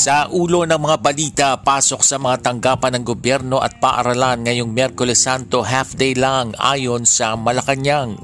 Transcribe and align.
Sa 0.00 0.32
ulo 0.32 0.64
ng 0.64 0.80
mga 0.80 0.96
balita, 0.96 1.48
pasok 1.60 2.00
sa 2.00 2.16
mga 2.16 2.40
tanggapan 2.40 2.96
ng 2.96 3.04
gobyerno 3.04 3.60
at 3.60 3.84
paaralan 3.84 4.48
ngayong 4.48 4.72
Miyerkules 4.72 5.20
Santo 5.20 5.60
half 5.60 5.92
day 5.92 6.16
lang 6.16 6.56
ayon 6.56 7.04
sa 7.04 7.36
Malacanang. 7.36 8.16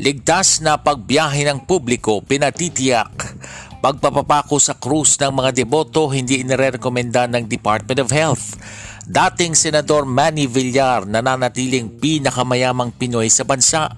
Ligtas 0.00 0.64
na 0.64 0.80
pagbiyahe 0.80 1.44
ng 1.44 1.68
publiko 1.68 2.24
pinatitiyak. 2.24 3.36
Pagpapapako 3.84 4.56
sa 4.56 4.80
krus 4.80 5.20
ng 5.20 5.44
mga 5.44 5.60
deboto 5.60 6.08
hindi 6.08 6.40
inirekomenda 6.40 7.28
ng 7.28 7.44
Department 7.44 8.00
of 8.00 8.08
Health. 8.08 8.56
Dating 9.04 9.52
Senador 9.52 10.08
Manny 10.08 10.48
Villar 10.48 11.04
nananatiling 11.04 12.00
pinakamayamang 12.00 12.96
Pinoy 12.96 13.28
sa 13.28 13.44
bansa 13.44 13.92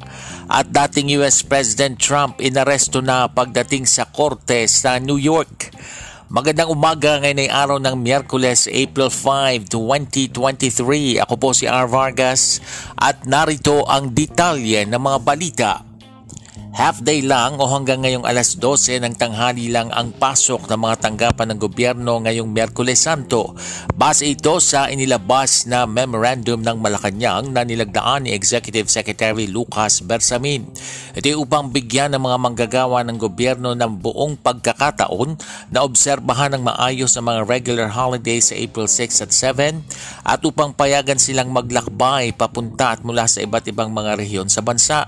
at 0.50 0.66
dating 0.74 1.22
US 1.22 1.46
President 1.46 1.94
Trump 2.02 2.42
inaresto 2.42 2.98
na 2.98 3.30
pagdating 3.30 3.86
sa 3.86 4.10
korte 4.10 4.66
sa 4.66 4.98
New 4.98 5.22
York. 5.22 5.70
Magandang 6.32 6.72
umaga 6.72 7.20
ngayon 7.20 7.44
ay 7.44 7.50
araw 7.52 7.76
ng 7.76 7.92
Miyerkules, 7.92 8.64
April 8.64 9.12
5, 9.12 9.68
2023. 9.68 11.20
Ako 11.20 11.36
po 11.36 11.52
si 11.52 11.68
R. 11.68 11.84
Vargas 11.84 12.56
at 12.96 13.28
narito 13.28 13.84
ang 13.84 14.08
detalye 14.08 14.88
ng 14.88 14.96
mga 14.96 15.18
balita 15.20 15.91
Half 16.72 17.04
day 17.04 17.20
lang 17.20 17.60
o 17.60 17.68
hanggang 17.68 18.00
ngayong 18.00 18.24
alas 18.24 18.56
12 18.56 19.04
ng 19.04 19.20
tanghali 19.20 19.68
lang 19.68 19.92
ang 19.92 20.08
pasok 20.08 20.72
ng 20.72 20.80
mga 20.80 21.04
tanggapan 21.04 21.52
ng 21.52 21.58
gobyerno 21.60 22.16
ngayong 22.24 22.48
Miyerkules 22.48 22.96
Santo. 22.96 23.52
Base 23.92 24.24
ito 24.24 24.56
sa 24.56 24.88
inilabas 24.88 25.68
na 25.68 25.84
memorandum 25.84 26.64
ng 26.64 26.80
Malacanang 26.80 27.52
na 27.52 27.68
nilagdaan 27.68 28.24
ni 28.24 28.32
Executive 28.32 28.88
Secretary 28.88 29.52
Lucas 29.52 30.00
Bersamin. 30.00 30.64
Ito 31.12 31.44
upang 31.44 31.68
bigyan 31.68 32.16
ng 32.16 32.24
mga 32.24 32.38
manggagawa 32.40 33.04
ng 33.04 33.20
gobyerno 33.20 33.76
ng 33.76 33.92
buong 34.00 34.40
pagkakataon 34.40 35.36
na 35.68 35.84
obserbahan 35.84 36.56
ng 36.56 36.64
maayos 36.64 37.12
ang 37.20 37.28
mga 37.28 37.52
regular 37.52 37.92
holidays 37.92 38.48
sa 38.48 38.56
April 38.56 38.88
6 38.88 39.28
at 39.28 39.30
7 39.36 39.84
at 40.24 40.40
upang 40.40 40.72
payagan 40.72 41.20
silang 41.20 41.52
maglakbay 41.52 42.32
papunta 42.32 42.96
at 42.96 43.04
mula 43.04 43.28
sa 43.28 43.44
iba't 43.44 43.68
ibang 43.68 43.92
mga 43.92 44.16
rehiyon 44.16 44.48
sa 44.48 44.64
bansa. 44.64 45.04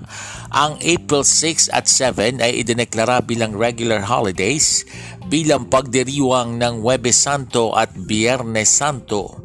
Ang 0.53 0.77
April 0.85 1.25
6 1.25 1.54
6 1.55 1.71
at 1.71 1.87
7 1.87 2.43
ay 2.43 2.67
idineklara 2.67 3.23
bilang 3.23 3.55
regular 3.55 4.03
holidays 4.03 4.83
bilang 5.31 5.71
pagdiriwang 5.71 6.59
ng 6.59 6.83
Webes 6.83 7.23
Santo 7.23 7.71
at 7.79 7.95
Biyernes 7.95 8.67
Santo. 8.67 9.45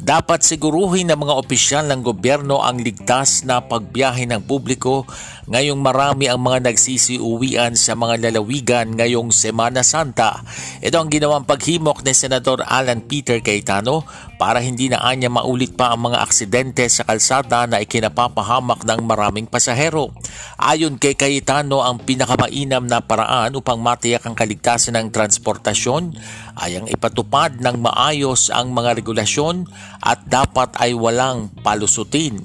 Dapat 0.00 0.40
siguruhin 0.40 1.12
ng 1.12 1.20
mga 1.20 1.34
opisyal 1.36 1.84
ng 1.92 2.00
gobyerno 2.00 2.64
ang 2.64 2.80
ligtas 2.80 3.44
na 3.44 3.60
pagbiyahe 3.60 4.24
ng 4.32 4.48
publiko 4.48 5.04
ngayong 5.44 5.76
marami 5.76 6.24
ang 6.24 6.40
mga 6.40 6.72
nagsisiuwian 6.72 7.76
sa 7.76 7.92
mga 7.92 8.32
lalawigan 8.32 8.96
ngayong 8.96 9.28
Semana 9.28 9.84
Santa. 9.84 10.40
Ito 10.80 10.96
ang 10.96 11.12
ginawang 11.12 11.44
paghimok 11.44 12.00
ni 12.00 12.16
Senador 12.16 12.64
Alan 12.64 13.04
Peter 13.04 13.44
Cayetano 13.44 14.08
para 14.40 14.64
hindi 14.64 14.88
na 14.88 15.04
anya 15.04 15.28
maulit 15.28 15.76
pa 15.76 15.92
ang 15.92 16.08
mga 16.08 16.24
aksidente 16.24 16.88
sa 16.88 17.04
kalsada 17.04 17.68
na 17.68 17.84
ikinapapahamak 17.84 18.88
ng 18.88 19.04
maraming 19.04 19.44
pasahero. 19.44 20.08
Ayon 20.56 20.96
kay 20.96 21.12
Cayetano, 21.12 21.84
ang 21.84 22.00
pinakamainam 22.00 22.88
na 22.88 23.04
paraan 23.04 23.52
upang 23.52 23.76
matiyak 23.76 24.24
ang 24.24 24.32
kaligtasan 24.32 24.96
ng 24.96 25.12
transportasyon 25.12 26.16
ay 26.56 26.80
ang 26.80 26.88
ipatupad 26.88 27.60
ng 27.60 27.84
maayos 27.84 28.48
ang 28.48 28.72
mga 28.72 29.04
regulasyon 29.04 29.68
at 30.00 30.24
dapat 30.24 30.72
ay 30.80 30.96
walang 30.96 31.52
palusutin. 31.60 32.40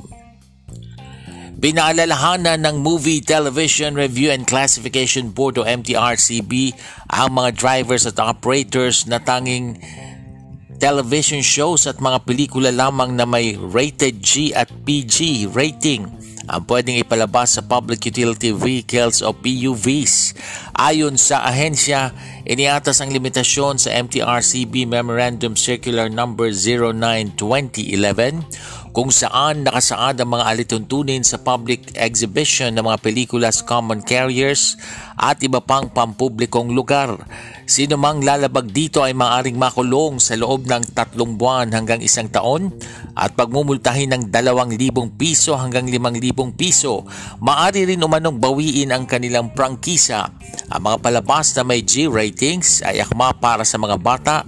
Pinaalalahanan 1.55 2.59
ng 2.59 2.84
Movie 2.84 3.23
Television 3.23 3.95
Review 3.95 4.35
and 4.35 4.44
Classification 4.44 5.31
Board 5.31 5.55
o 5.55 5.63
MTRCB 5.63 6.75
ang 7.07 7.39
mga 7.39 7.55
drivers 7.55 8.03
at 8.03 8.19
operators 8.19 9.07
na 9.07 9.23
tanging 9.23 9.79
television 10.77 11.41
shows 11.41 11.87
at 11.87 12.03
mga 12.03 12.27
pelikula 12.27 12.71
lamang 12.71 13.15
na 13.15 13.23
may 13.23 13.55
rated 13.55 14.19
G 14.19 14.51
at 14.51 14.67
PG 14.83 15.47
rating 15.51 16.11
ang 16.45 16.61
pwedeng 16.69 17.01
ipalabas 17.01 17.57
sa 17.57 17.65
Public 17.65 18.05
Utility 18.05 18.53
Vehicles 18.53 19.25
o 19.25 19.33
PUVs. 19.33 20.37
Ayon 20.77 21.17
sa 21.17 21.41
ahensya, 21.41 22.13
iniatas 22.45 23.01
ang 23.01 23.09
limitasyon 23.09 23.81
sa 23.81 23.89
MTRCB 23.97 24.85
Memorandum 24.85 25.57
Circular 25.57 26.05
No. 26.13 26.37
09-2011 26.37 28.85
kung 28.95 29.11
saan 29.11 29.67
nakasaad 29.67 30.23
ang 30.23 30.39
mga 30.39 30.55
alituntunin 30.55 31.19
sa 31.25 31.35
public 31.35 31.99
exhibition 31.99 32.71
ng 32.71 32.87
mga 32.87 33.03
pelikula 33.03 33.51
sa 33.51 33.67
common 33.67 33.99
carriers 33.99 34.79
at 35.19 35.43
iba 35.43 35.59
pang 35.59 35.91
pampublikong 35.91 36.71
lugar. 36.71 37.19
Sino 37.65 37.97
mang 37.97 38.21
lalabag 38.21 38.69
dito 38.69 39.01
ay 39.01 39.17
maaring 39.17 39.57
makulong 39.57 40.21
sa 40.21 40.37
loob 40.37 40.69
ng 40.69 40.93
tatlong 40.93 41.33
buwan 41.33 41.73
hanggang 41.73 41.97
isang 41.97 42.29
taon 42.29 42.69
at 43.17 43.33
pagmumultahin 43.33 44.13
ng 44.13 44.23
dalawang 44.29 44.69
libong 44.77 45.17
piso 45.17 45.57
hanggang 45.57 45.89
limang 45.89 46.13
libong 46.13 46.53
piso. 46.53 47.09
Maari 47.41 47.89
rin 47.89 48.05
umanong 48.05 48.37
bawiin 48.37 48.93
ang 48.93 49.09
kanilang 49.09 49.49
prangkisa. 49.49 50.29
Ang 50.69 50.81
mga 50.85 50.97
palabas 51.01 51.57
na 51.57 51.65
may 51.65 51.81
G 51.81 52.05
ratings 52.05 52.85
ay 52.85 53.01
akma 53.01 53.33
para 53.33 53.65
sa 53.65 53.81
mga 53.81 53.97
bata 53.97 54.45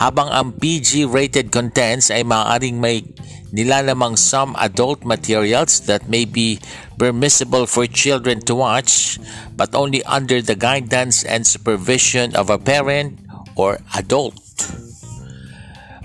habang 0.00 0.32
ang 0.32 0.56
PG-rated 0.56 1.52
contents 1.52 2.08
ay 2.08 2.24
maaaring 2.24 2.80
may 2.80 3.04
nilalamang 3.52 4.16
some 4.16 4.56
adult 4.56 5.04
materials 5.04 5.84
that 5.84 6.08
may 6.08 6.24
be 6.24 6.56
permissible 6.96 7.68
for 7.68 7.84
children 7.84 8.40
to 8.40 8.56
watch 8.56 9.20
but 9.60 9.76
only 9.76 10.00
under 10.08 10.40
the 10.40 10.56
guidance 10.56 11.20
and 11.20 11.44
supervision 11.44 12.32
of 12.32 12.48
a 12.48 12.56
parent 12.56 13.20
or 13.60 13.76
adult. 13.92 14.40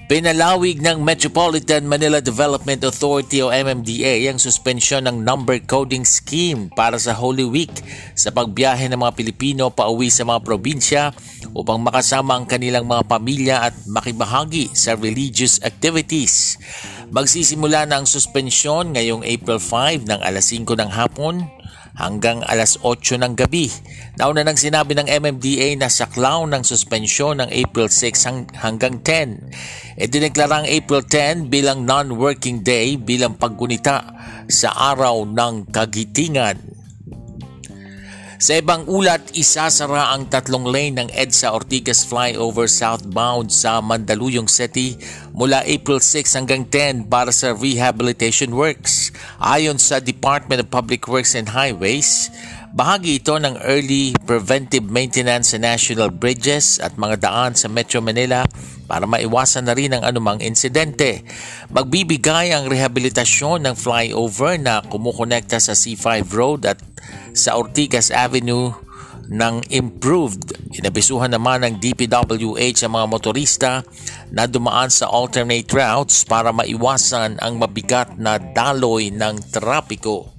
Pinalawig 0.06 0.86
ng 0.86 1.02
Metropolitan 1.02 1.82
Manila 1.90 2.22
Development 2.22 2.78
Authority 2.86 3.42
o 3.42 3.50
MMDA 3.50 4.30
ang 4.30 4.38
suspensyon 4.38 5.10
ng 5.10 5.26
number 5.26 5.58
coding 5.66 6.06
scheme 6.06 6.70
para 6.70 7.02
sa 7.02 7.18
Holy 7.18 7.42
Week 7.42 7.74
sa 8.14 8.30
pagbiyahe 8.30 8.86
ng 8.86 9.02
mga 9.02 9.18
Pilipino 9.18 9.74
pauwi 9.74 10.14
sa 10.14 10.22
mga 10.22 10.46
probinsya 10.46 11.10
upang 11.58 11.82
makasama 11.82 12.38
ang 12.38 12.46
kanilang 12.46 12.86
mga 12.86 13.02
pamilya 13.10 13.56
at 13.66 13.74
makibahagi 13.90 14.70
sa 14.78 14.94
religious 14.94 15.58
activities. 15.66 16.62
Magsisimula 17.10 17.90
na 17.90 17.98
ang 17.98 18.06
suspensyon 18.06 18.94
ngayong 18.94 19.26
April 19.26 19.58
5 19.58 20.06
ng 20.06 20.22
alas 20.22 20.54
5 20.54 20.70
ng 20.70 20.90
hapon 20.94 21.50
hanggang 21.96 22.44
alas 22.44 22.76
8 22.84 23.20
ng 23.24 23.34
gabi. 23.40 23.72
Nauna 24.20 24.44
nang 24.44 24.60
sinabi 24.60 24.96
ng 24.96 25.08
MMDA 25.08 25.80
na 25.80 25.88
saklaw 25.88 26.44
ng 26.44 26.64
suspensyon 26.64 27.40
ng 27.40 27.50
April 27.52 27.88
6 27.88 28.60
hanggang 28.60 29.00
10. 29.02 30.00
E 30.00 30.04
dineklara 30.12 30.64
ang 30.64 30.68
April 30.68 31.08
10 31.08 31.48
bilang 31.48 31.88
non-working 31.88 32.62
day 32.64 33.00
bilang 33.00 33.40
paggunita 33.40 34.04
sa 34.52 34.94
araw 34.94 35.24
ng 35.24 35.72
kagitingan. 35.72 36.75
Sa 38.36 38.60
ibang 38.60 38.84
ulat, 38.84 39.32
isasara 39.32 40.12
ang 40.12 40.28
tatlong 40.28 40.68
lane 40.68 41.00
ng 41.00 41.10
EDSA 41.16 41.56
Ortigas 41.56 42.04
Flyover 42.04 42.68
southbound 42.68 43.48
sa 43.48 43.80
Mandaluyong 43.80 44.52
City 44.52 45.00
mula 45.32 45.64
April 45.64 46.04
6 46.04 46.36
hanggang 46.36 46.68
10 46.68 47.08
para 47.08 47.32
sa 47.32 47.56
rehabilitation 47.56 48.52
works. 48.52 49.16
Ayon 49.40 49.80
sa 49.80 50.04
Department 50.04 50.68
of 50.68 50.68
Public 50.68 51.08
Works 51.08 51.32
and 51.32 51.48
Highways, 51.56 52.28
bahagi 52.76 53.24
ito 53.24 53.40
ng 53.40 53.56
early 53.64 54.12
preventive 54.28 54.84
maintenance 54.92 55.56
sa 55.56 55.58
national 55.64 56.12
bridges 56.12 56.76
at 56.84 57.00
mga 57.00 57.24
daan 57.24 57.56
sa 57.56 57.72
Metro 57.72 58.04
Manila 58.04 58.44
para 58.84 59.08
maiwasan 59.08 59.72
na 59.72 59.74
rin 59.74 59.96
ang 59.96 60.04
anumang 60.04 60.44
insidente. 60.44 61.24
Magbibigay 61.72 62.52
ang 62.52 62.68
rehabilitasyon 62.68 63.64
ng 63.64 63.76
flyover 63.80 64.60
na 64.60 64.84
kumukonekta 64.84 65.56
sa 65.56 65.72
C5 65.72 66.28
Road 66.36 66.68
at 66.68 66.84
sa 67.32 67.56
Ortigas 67.56 68.12
Avenue 68.12 68.76
ng 69.32 69.64
improved. 69.72 70.60
Inabisuhan 70.76 71.32
naman 71.32 71.64
ng 71.64 71.80
DPWH 71.80 72.84
ang 72.84 72.94
mga 73.00 73.08
motorista 73.08 73.72
na 74.36 74.52
dumaan 74.52 74.92
sa 74.92 75.08
alternate 75.08 75.72
routes 75.72 76.28
para 76.28 76.52
maiwasan 76.52 77.40
ang 77.40 77.56
mabigat 77.56 78.20
na 78.20 78.36
daloy 78.36 79.16
ng 79.16 79.40
trapiko. 79.48 80.35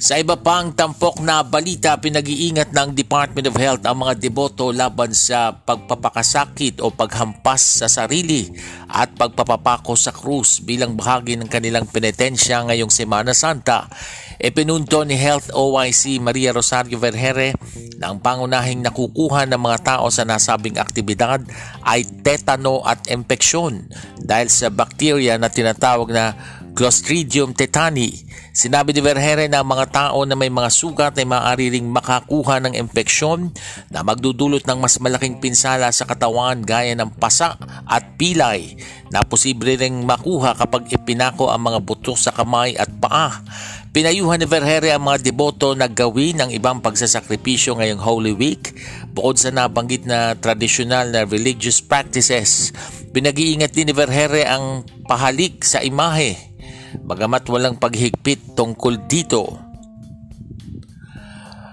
Sa 0.00 0.16
iba 0.16 0.32
pang 0.32 0.72
tampok 0.72 1.20
na 1.20 1.44
balita, 1.44 1.92
pinag-iingat 2.00 2.72
ng 2.72 2.96
Department 2.96 3.52
of 3.52 3.60
Health 3.60 3.84
ang 3.84 4.00
mga 4.00 4.16
deboto 4.16 4.72
laban 4.72 5.12
sa 5.12 5.52
pagpapakasakit 5.52 6.80
o 6.80 6.88
paghampas 6.88 7.84
sa 7.84 7.86
sarili 7.86 8.48
at 8.88 9.12
pagpapapako 9.12 9.92
sa 10.00 10.08
krus 10.08 10.64
bilang 10.64 10.96
bahagi 10.96 11.36
ng 11.36 11.52
kanilang 11.52 11.84
penitensya 11.84 12.64
ngayong 12.64 12.88
Semana 12.88 13.36
Santa. 13.36 13.92
Ipinunto 14.40 15.04
ni 15.04 15.20
Health 15.20 15.52
OIC 15.52 16.16
Maria 16.16 16.56
Rosario 16.56 16.96
Vergere 16.96 17.52
na 18.00 18.08
ang 18.08 18.24
pangunahing 18.24 18.80
nakukuha 18.80 19.44
ng 19.52 19.60
mga 19.60 19.78
tao 19.84 20.08
sa 20.08 20.24
nasabing 20.24 20.80
aktibidad 20.80 21.44
ay 21.84 22.08
tetano 22.24 22.80
at 22.88 23.04
impeksyon 23.12 23.84
dahil 24.16 24.48
sa 24.48 24.72
bakterya 24.72 25.36
na 25.36 25.52
tinatawag 25.52 26.08
na 26.08 26.32
Clostridium 26.74 27.52
tetani. 27.52 28.14
Sinabi 28.50 28.90
ni 28.94 29.02
Vergere 29.02 29.46
na 29.46 29.62
mga 29.62 29.86
tao 29.90 30.26
na 30.26 30.34
may 30.34 30.50
mga 30.50 30.70
sugat 30.70 31.14
ay 31.18 31.26
maaari 31.26 31.70
ring 31.70 31.86
makakuha 31.86 32.62
ng 32.62 32.74
impeksyon 32.78 33.54
na 33.90 34.02
magdudulot 34.02 34.66
ng 34.66 34.78
mas 34.78 34.98
malaking 34.98 35.38
pinsala 35.38 35.90
sa 35.94 36.06
katawan 36.06 36.62
gaya 36.62 36.94
ng 36.98 37.14
pasa 37.14 37.58
at 37.86 38.18
pilay 38.18 38.74
na 39.10 39.22
posible 39.22 39.74
ring 39.74 40.02
makuha 40.02 40.58
kapag 40.58 40.90
ipinako 40.90 41.50
ang 41.50 41.62
mga 41.66 41.78
buto 41.82 42.14
sa 42.18 42.34
kamay 42.34 42.74
at 42.78 42.90
paa. 42.98 43.42
Pinayuhan 43.90 44.38
ni 44.38 44.46
Vergere 44.46 44.94
ang 44.94 45.02
mga 45.06 45.26
deboto 45.26 45.74
na 45.74 45.90
gawin 45.90 46.38
ang 46.38 46.50
ibang 46.54 46.78
pagsasakripisyo 46.78 47.78
ngayong 47.78 48.02
Holy 48.02 48.34
Week 48.34 48.74
bukod 49.10 49.34
sa 49.38 49.50
nabanggit 49.50 50.06
na 50.06 50.38
tradisyonal 50.38 51.10
na 51.10 51.26
religious 51.26 51.82
practices. 51.82 52.70
Pinag-iingat 53.10 53.74
din 53.74 53.90
ni 53.90 53.94
Vergere 53.94 54.46
ang 54.46 54.86
pahalik 55.10 55.66
sa 55.66 55.82
imahe 55.82 56.49
bagamat 56.98 57.46
walang 57.46 57.78
paghigpit 57.78 58.58
tungkol 58.58 59.06
dito. 59.06 59.70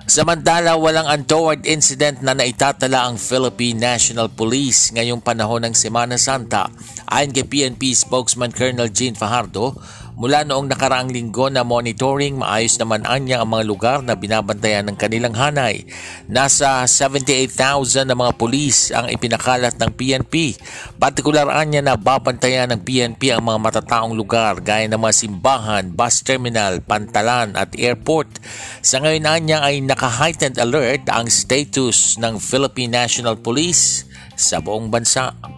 Samantala, 0.08 0.80
walang 0.80 1.04
untoward 1.04 1.68
incident 1.68 2.24
na 2.24 2.32
naitatala 2.32 3.12
ang 3.12 3.20
Philippine 3.20 3.76
National 3.76 4.32
Police 4.32 4.96
ngayong 4.96 5.20
panahon 5.20 5.68
ng 5.68 5.76
Semana 5.76 6.16
Santa. 6.16 6.72
Ayon 7.12 7.36
kay 7.36 7.44
PNP 7.44 7.92
spokesman 7.92 8.56
Colonel 8.56 8.88
Jean 8.88 9.20
Fajardo, 9.20 9.76
Mula 10.18 10.42
noong 10.50 10.74
nakaraang 10.74 11.14
linggo 11.14 11.46
na 11.54 11.62
monitoring, 11.62 12.42
maayos 12.42 12.82
naman 12.82 13.06
anya 13.06 13.46
ang 13.46 13.54
mga 13.54 13.64
lugar 13.70 13.98
na 14.02 14.18
binabantayan 14.18 14.90
ng 14.90 14.98
kanilang 14.98 15.38
hanay. 15.38 15.86
Nasa 16.26 16.82
78,000 16.90 18.10
na 18.10 18.18
mga 18.18 18.34
pulis 18.34 18.90
ang 18.90 19.14
ipinakalat 19.14 19.78
ng 19.78 19.94
PNP. 19.94 20.58
Partikular 20.98 21.46
anya 21.54 21.86
na 21.86 22.02
babantayan 22.02 22.74
ng 22.74 22.82
PNP 22.82 23.30
ang 23.30 23.46
mga 23.46 23.62
matataong 23.62 24.18
lugar 24.18 24.58
gaya 24.66 24.90
ng 24.90 24.98
mga 24.98 25.14
simbahan, 25.14 25.94
bus 25.94 26.26
terminal, 26.26 26.82
pantalan 26.82 27.54
at 27.54 27.78
airport. 27.78 28.42
Sa 28.82 28.98
ngayon 28.98 29.30
anya 29.30 29.62
ay 29.62 29.86
naka-heightened 29.86 30.58
alert 30.58 31.06
ang 31.14 31.30
status 31.30 32.18
ng 32.18 32.42
Philippine 32.42 33.06
National 33.06 33.38
Police 33.38 34.10
sa 34.34 34.66
buong 34.66 34.90
bansa. 34.90 35.57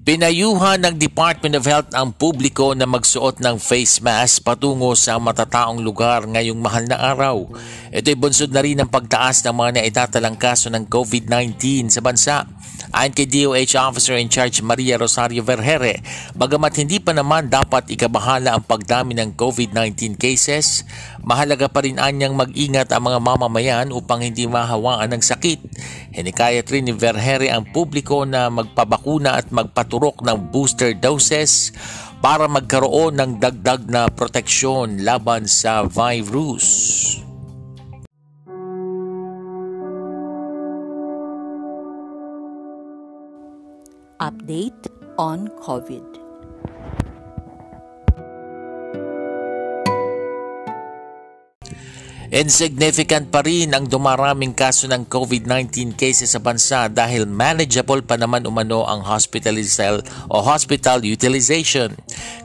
Pinayuhan 0.00 0.80
ng 0.80 0.96
Department 0.96 1.60
of 1.60 1.68
Health 1.68 1.92
ang 1.92 2.16
publiko 2.16 2.72
na 2.72 2.88
magsuot 2.88 3.36
ng 3.36 3.60
face 3.60 4.00
mask 4.00 4.40
patungo 4.40 4.96
sa 4.96 5.20
matataong 5.20 5.76
lugar 5.84 6.24
ngayong 6.24 6.56
mahal 6.56 6.88
na 6.88 6.96
araw. 7.12 7.44
Ito'y 7.92 8.16
bunsod 8.16 8.48
na 8.48 8.64
rin 8.64 8.80
ng 8.80 8.88
pagtaas 8.88 9.44
ng 9.44 9.52
mga 9.52 9.70
naitatalang 9.76 10.40
kaso 10.40 10.72
ng 10.72 10.88
COVID-19 10.88 11.92
sa 11.92 12.00
bansa. 12.00 12.48
Ayon 12.96 13.12
kay 13.12 13.28
DOH 13.28 13.76
Officer 13.76 14.16
in 14.16 14.32
Charge 14.32 14.64
Maria 14.64 14.96
Rosario 14.96 15.44
Vergere, 15.44 16.00
bagamat 16.32 16.80
hindi 16.80 16.96
pa 16.96 17.12
naman 17.12 17.52
dapat 17.52 17.92
ikabahala 17.92 18.56
ang 18.56 18.64
pagdami 18.64 19.12
ng 19.20 19.36
COVID-19 19.36 20.16
cases, 20.16 20.88
mahalaga 21.24 21.68
pa 21.68 21.84
rin 21.84 22.00
anyang 22.00 22.36
mag-ingat 22.36 22.90
ang 22.92 23.08
mga 23.08 23.18
mamamayan 23.20 23.88
upang 23.92 24.24
hindi 24.24 24.46
mahawaan 24.46 25.12
ng 25.12 25.22
sakit. 25.22 25.60
Hinikayat 26.16 26.66
rin 26.72 26.88
ni 26.88 26.94
Vergere 26.96 27.52
ang 27.52 27.68
publiko 27.70 28.24
na 28.24 28.48
magpabakuna 28.48 29.36
at 29.36 29.52
magpaturok 29.52 30.24
ng 30.24 30.50
booster 30.52 30.96
doses 30.96 31.72
para 32.20 32.44
magkaroon 32.46 33.16
ng 33.16 33.30
dagdag 33.40 33.88
na 33.88 34.08
proteksyon 34.12 35.00
laban 35.00 35.48
sa 35.48 35.84
virus. 35.88 37.16
Update 44.20 44.92
on 45.16 45.48
COVID. 45.64 46.29
Insignificant 52.30 53.26
pa 53.26 53.42
rin 53.42 53.74
ang 53.74 53.90
dumaraming 53.90 54.54
kaso 54.54 54.86
ng 54.86 55.02
COVID-19 55.10 55.98
cases 55.98 56.30
sa 56.30 56.38
bansa 56.38 56.86
dahil 56.86 57.26
manageable 57.26 58.06
pa 58.06 58.14
naman 58.14 58.46
umano 58.46 58.86
ang 58.86 59.02
hospital 59.02 59.58
o 60.30 60.38
hospital 60.38 61.02
utilization. 61.02 61.90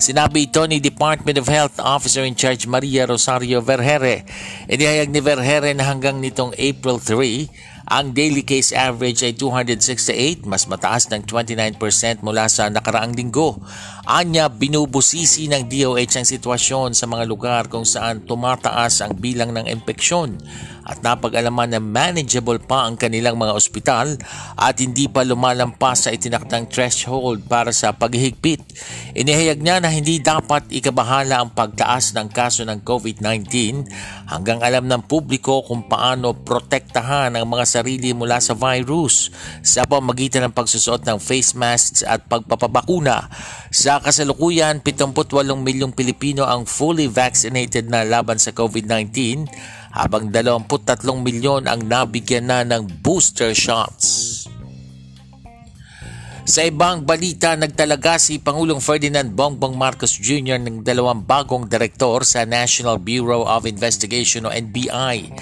Sinabi 0.01 0.49
ito 0.49 0.65
ni 0.65 0.81
Department 0.81 1.37
of 1.37 1.45
Health 1.45 1.77
Officer 1.77 2.25
in 2.25 2.33
Charge 2.33 2.65
Maria 2.65 3.05
Rosario 3.05 3.61
Vergere. 3.61 4.25
Inihayag 4.65 5.13
ni 5.13 5.21
Vergere 5.21 5.69
na 5.77 5.85
hanggang 5.85 6.17
nitong 6.17 6.57
April 6.57 6.97
3, 6.97 7.85
ang 7.85 8.17
daily 8.17 8.41
case 8.41 8.73
average 8.73 9.21
ay 9.21 9.37
268, 9.37 10.49
mas 10.49 10.65
mataas 10.65 11.05
ng 11.13 11.21
29% 11.21 11.77
mula 12.25 12.49
sa 12.49 12.65
nakaraang 12.73 13.13
linggo. 13.13 13.61
Anya, 14.05 14.53
binubusisi 14.53 15.49
ng 15.49 15.65
DOH 15.65 16.21
ang 16.21 16.27
sitwasyon 16.29 16.93
sa 16.93 17.09
mga 17.09 17.25
lugar 17.25 17.65
kung 17.73 17.81
saan 17.81 18.21
tumataas 18.21 19.01
ang 19.01 19.17
bilang 19.17 19.49
ng 19.49 19.65
impeksyon 19.65 20.37
at 20.85 21.01
napag-alaman 21.01 21.73
na 21.73 21.81
manageable 21.81 22.61
pa 22.61 22.85
ang 22.85 22.93
kanilang 22.93 23.33
mga 23.33 23.57
ospital 23.57 24.13
at 24.53 24.77
hindi 24.77 25.09
pa 25.09 25.25
lumalampas 25.25 26.05
sa 26.05 26.13
itinaktang 26.13 26.69
threshold 26.69 27.49
para 27.49 27.73
sa 27.73 27.97
paghihigpit. 27.97 28.61
Inihayag 29.17 29.65
niya 29.65 29.81
na 29.81 29.89
hindi 29.89 30.21
dapat 30.21 30.69
ikabahala 30.69 31.41
ang 31.41 31.57
pagtaas 31.57 32.13
ng 32.13 32.29
kaso 32.29 32.61
ng 32.61 32.85
COVID-19 32.85 33.49
hanggang 34.29 34.61
alam 34.61 34.85
ng 34.85 35.01
publiko 35.09 35.65
kung 35.65 35.89
paano 35.89 36.37
protektahan 36.37 37.33
ang 37.33 37.49
mga 37.49 37.65
sarili 37.65 38.13
mula 38.13 38.37
sa 38.37 38.53
virus 38.53 39.33
sa 39.65 39.89
pamagitan 39.89 40.45
ng 40.45 40.53
pagsusuot 40.53 41.01
ng 41.01 41.17
face 41.17 41.57
masks 41.57 42.05
at 42.05 42.21
pagpapabakuna. 42.29 43.25
Sa 43.75 43.99
kasalukuyan, 43.99 44.79
78 44.79 45.35
milyong 45.59 45.91
Pilipino 45.91 46.47
ang 46.47 46.63
fully 46.63 47.11
vaccinated 47.11 47.91
na 47.91 48.07
laban 48.07 48.39
sa 48.39 48.55
COVID-19 48.55 49.43
habang 49.91 50.31
23 50.31 50.71
milyon 51.19 51.67
ang 51.67 51.83
nabigyan 51.83 52.47
na 52.47 52.63
ng 52.63 52.87
booster 53.03 53.51
shots. 53.51 54.31
Sa 56.47 56.63
ibang 56.63 57.03
balita, 57.03 57.51
nagtalaga 57.59 58.15
si 58.15 58.39
Pangulong 58.39 58.79
Ferdinand 58.79 59.27
Bongbong 59.35 59.75
Marcos 59.75 60.15
Jr. 60.15 60.55
ng 60.55 60.79
dalawang 60.79 61.27
bagong 61.27 61.67
direktor 61.67 62.23
sa 62.23 62.47
National 62.47 62.95
Bureau 62.95 63.43
of 63.43 63.67
Investigation 63.67 64.47
o 64.47 64.55
NBI 64.55 65.35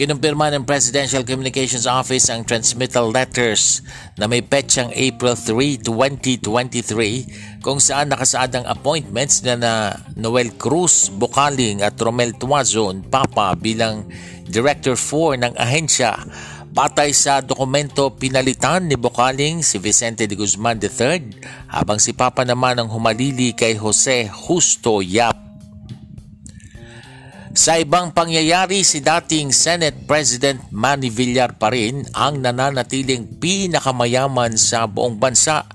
Kinumpirma 0.00 0.48
ng 0.48 0.64
Presidential 0.64 1.20
Communications 1.28 1.84
Office 1.84 2.32
ang 2.32 2.40
transmittal 2.48 3.12
letters 3.12 3.84
na 4.16 4.24
may 4.24 4.40
petsang 4.40 4.88
April 4.96 5.36
3, 5.36 5.76
2023 5.84 7.49
kung 7.60 7.76
saan 7.76 8.08
nakasaad 8.08 8.56
ang 8.56 8.66
appointments 8.66 9.44
na 9.44 9.54
na 9.56 9.72
Noel 10.16 10.56
Cruz 10.56 11.12
Bukaling 11.12 11.84
at 11.84 12.00
Romel 12.00 12.32
Tuazon 12.36 13.04
Papa 13.04 13.52
bilang 13.52 14.08
Director 14.48 14.96
4 14.96 15.44
ng 15.44 15.54
ahensya. 15.60 16.16
Batay 16.70 17.10
sa 17.10 17.42
dokumento, 17.42 18.14
pinalitan 18.14 18.86
ni 18.88 18.96
Bukaling 18.96 19.60
si 19.60 19.76
Vicente 19.76 20.24
de 20.24 20.38
Guzman 20.38 20.78
III 20.78 21.20
habang 21.68 21.98
si 21.98 22.16
Papa 22.16 22.46
naman 22.46 22.78
ang 22.78 22.88
humalili 22.88 23.52
kay 23.52 23.74
Jose 23.76 24.30
Justo 24.30 25.02
Yap 25.02 25.49
sa 27.50 27.82
ibang 27.82 28.14
pangyayari, 28.14 28.86
si 28.86 29.02
dating 29.02 29.50
Senate 29.50 30.06
President 30.06 30.70
Manny 30.70 31.10
Villar 31.10 31.58
pa 31.58 31.74
rin 31.74 32.06
ang 32.14 32.38
nananatiling 32.38 33.42
pinakamayaman 33.42 34.54
sa 34.54 34.86
buong 34.86 35.18
bansa. 35.18 35.66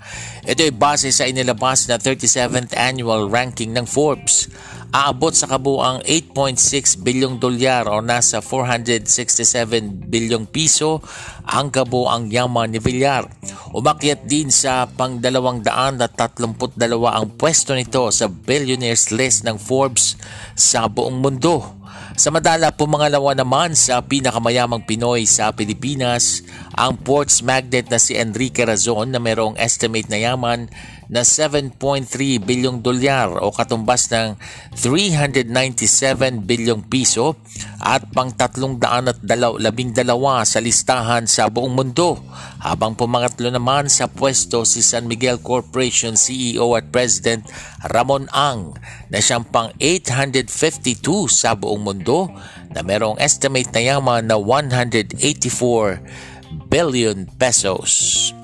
Ito 0.48 0.72
ay 0.72 0.72
base 0.72 1.12
sa 1.12 1.28
inilabas 1.28 1.92
na 1.92 2.00
37th 2.00 2.72
annual 2.80 3.28
ranking 3.28 3.76
ng 3.76 3.84
Forbes. 3.84 4.48
Aabot 4.92 5.34
sa 5.34 5.50
kabuang 5.50 6.04
8.6 6.04 7.02
bilyong 7.02 7.42
dolyar 7.42 7.90
o 7.90 8.04
nasa 8.04 8.44
467 8.44 10.12
bilyong 10.12 10.46
piso 10.46 11.02
ang 11.46 11.74
kabuang 11.74 12.30
yaman 12.30 12.74
ni 12.74 12.80
Villar. 12.84 13.26
Umakyat 13.74 14.30
din 14.30 14.54
sa 14.54 14.86
pang 14.86 15.18
232 15.18 16.06
ang 17.10 17.26
pwesto 17.34 17.74
nito 17.74 18.12
sa 18.14 18.30
billionaires 18.30 19.10
list 19.10 19.48
ng 19.48 19.58
Forbes 19.58 20.20
sa 20.54 20.86
buong 20.86 21.18
mundo. 21.18 21.86
Samadala 22.16 22.72
pumangalawa 22.72 23.36
naman 23.36 23.76
sa 23.76 24.00
pinakamayamang 24.00 24.88
Pinoy 24.88 25.28
sa 25.28 25.52
Pilipinas 25.52 26.48
ang 26.72 26.96
ports 26.96 27.44
magnate 27.44 27.92
na 27.92 28.00
si 28.00 28.16
Enrique 28.16 28.64
Razon 28.64 29.12
na 29.12 29.20
mayroong 29.20 29.60
estimate 29.60 30.08
na 30.08 30.24
yaman 30.24 30.72
na 31.10 31.22
7.3 31.22 31.78
bilyong 32.42 32.82
dolyar 32.82 33.38
o 33.42 33.54
katumbas 33.54 34.10
ng 34.10 34.36
397 34.74 36.44
bilyong 36.44 36.84
piso 36.86 37.38
at 37.82 38.06
pang 38.12 38.34
312 38.34 39.24
sa 40.44 40.60
listahan 40.60 41.24
sa 41.30 41.48
buong 41.50 41.74
mundo 41.74 42.18
habang 42.60 42.98
pumangatlo 42.98 43.54
naman 43.54 43.88
sa 43.88 44.10
pwesto 44.10 44.66
si 44.66 44.82
San 44.82 45.06
Miguel 45.06 45.38
Corporation 45.40 46.18
CEO 46.18 46.74
at 46.76 46.90
President 46.90 47.46
Ramon 47.86 48.28
Ang 48.34 48.74
na 49.14 49.22
siyang 49.22 49.46
pang 49.48 49.70
852 49.78 51.30
sa 51.30 51.56
buong 51.56 51.86
mundo 51.86 52.28
na 52.74 52.84
merong 52.84 53.16
estimate 53.22 53.72
na 53.72 53.82
yaman 53.96 54.28
na 54.28 54.36
184 54.36 55.16
billion 56.68 57.24
pesos. 57.40 58.35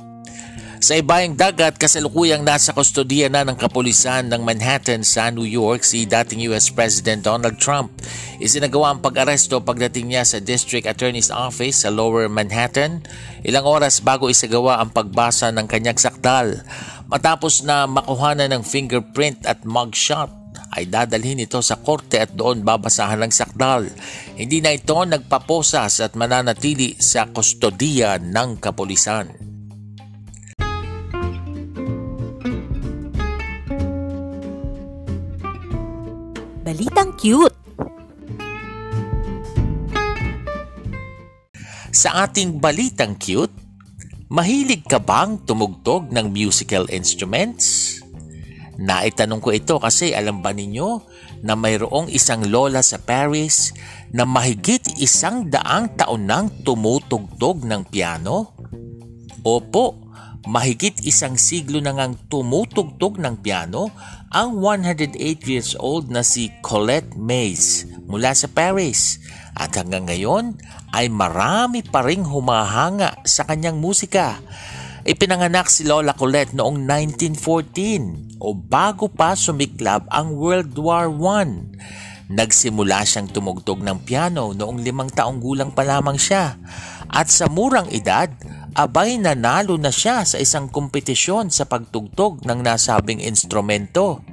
Sa 0.82 0.98
ibayang 0.98 1.38
dagat, 1.38 1.78
kasalukuyang 1.78 2.42
nasa 2.42 2.74
kustodiya 2.74 3.30
na 3.30 3.46
ng 3.46 3.54
kapulisan 3.54 4.26
ng 4.26 4.42
Manhattan 4.42 5.06
sa 5.06 5.30
New 5.30 5.46
York 5.46 5.86
si 5.86 6.10
dating 6.10 6.42
US 6.50 6.74
President 6.74 7.22
Donald 7.22 7.62
Trump. 7.62 7.94
Isinagawa 8.42 8.98
ang 8.98 9.00
pag-aresto 9.06 9.62
pagdating 9.62 10.10
niya 10.10 10.26
sa 10.26 10.42
District 10.42 10.90
Attorney's 10.90 11.30
Office 11.30 11.86
sa 11.86 11.94
Lower 11.94 12.26
Manhattan 12.34 13.06
ilang 13.46 13.70
oras 13.70 14.02
bago 14.02 14.26
isagawa 14.26 14.82
ang 14.82 14.90
pagbasa 14.90 15.54
ng 15.54 15.70
kanyang 15.70 16.02
sakdal. 16.02 16.66
Matapos 17.14 17.62
na 17.62 17.86
makuhanan 17.86 18.50
ng 18.50 18.66
fingerprint 18.66 19.46
at 19.46 19.62
mugshot, 19.62 20.34
ay 20.74 20.90
dadalhin 20.90 21.46
ito 21.46 21.62
sa 21.62 21.78
korte 21.78 22.18
at 22.18 22.34
doon 22.34 22.66
babasahan 22.66 23.22
ng 23.22 23.30
sakdal. 23.30 23.86
Hindi 24.34 24.66
na 24.66 24.74
ito 24.74 24.98
nagpaposas 24.98 26.02
at 26.02 26.18
mananatili 26.18 26.98
sa 26.98 27.30
kustodiya 27.30 28.18
ng 28.18 28.58
kapulisan. 28.58 29.51
Balitang 36.72 37.12
cute! 37.20 37.58
Sa 41.92 42.24
ating 42.24 42.64
balitang 42.64 43.20
cute, 43.20 43.52
mahilig 44.32 44.88
ka 44.88 45.04
bang 45.04 45.36
tumugtog 45.44 46.08
ng 46.16 46.32
musical 46.32 46.88
instruments? 46.88 48.00
Naitanong 48.80 49.44
ko 49.44 49.52
ito 49.52 49.84
kasi 49.84 50.16
alam 50.16 50.40
ba 50.40 50.56
ninyo 50.56 50.90
na 51.44 51.60
mayroong 51.60 52.08
isang 52.08 52.48
lola 52.48 52.80
sa 52.80 53.04
Paris 53.04 53.76
na 54.16 54.24
mahigit 54.24 54.96
isang 54.96 55.52
daang 55.52 56.00
taon 56.00 56.24
nang 56.24 56.64
tumutugtog 56.64 57.68
ng 57.68 57.84
piano? 57.92 58.56
Opo, 59.44 60.08
mahigit 60.48 61.04
isang 61.04 61.36
siglo 61.36 61.84
na 61.84 61.92
ngang 62.00 62.32
tumutugtog 62.32 63.20
ng 63.20 63.44
piano 63.44 63.92
ang 64.32 64.64
108 64.64 65.20
years 65.44 65.76
old 65.76 66.08
na 66.08 66.24
si 66.24 66.56
Colette 66.64 67.20
Mays 67.20 67.84
mula 68.08 68.32
sa 68.32 68.48
Paris 68.48 69.20
at 69.52 69.76
hanggang 69.76 70.08
ngayon 70.08 70.56
ay 70.96 71.12
marami 71.12 71.84
pa 71.84 72.00
ring 72.00 72.24
humahanga 72.24 73.20
sa 73.28 73.44
kanyang 73.44 73.84
musika. 73.84 74.40
Ipinanganak 75.04 75.68
si 75.68 75.84
Lola 75.84 76.16
Colette 76.16 76.56
noong 76.56 76.80
1914 76.88 78.40
o 78.40 78.56
bago 78.56 79.12
pa 79.12 79.36
sumiklab 79.36 80.08
ang 80.08 80.32
World 80.40 80.80
War 80.80 81.12
I. 81.12 81.76
Nagsimula 82.32 83.04
siyang 83.04 83.28
tumugtog 83.28 83.84
ng 83.84 84.08
piano 84.08 84.56
noong 84.56 84.80
limang 84.80 85.12
taong 85.12 85.44
gulang 85.44 85.76
pa 85.76 85.84
lamang 85.84 86.16
siya 86.16 86.56
at 87.12 87.28
sa 87.28 87.52
murang 87.52 87.92
edad 87.92 88.32
abay 88.72 89.20
nanalo 89.20 89.76
na 89.76 89.92
siya 89.92 90.24
sa 90.24 90.40
isang 90.40 90.72
kompetisyon 90.72 91.52
sa 91.52 91.68
pagtugtog 91.68 92.48
ng 92.48 92.60
nasabing 92.64 93.20
instrumento. 93.20 94.24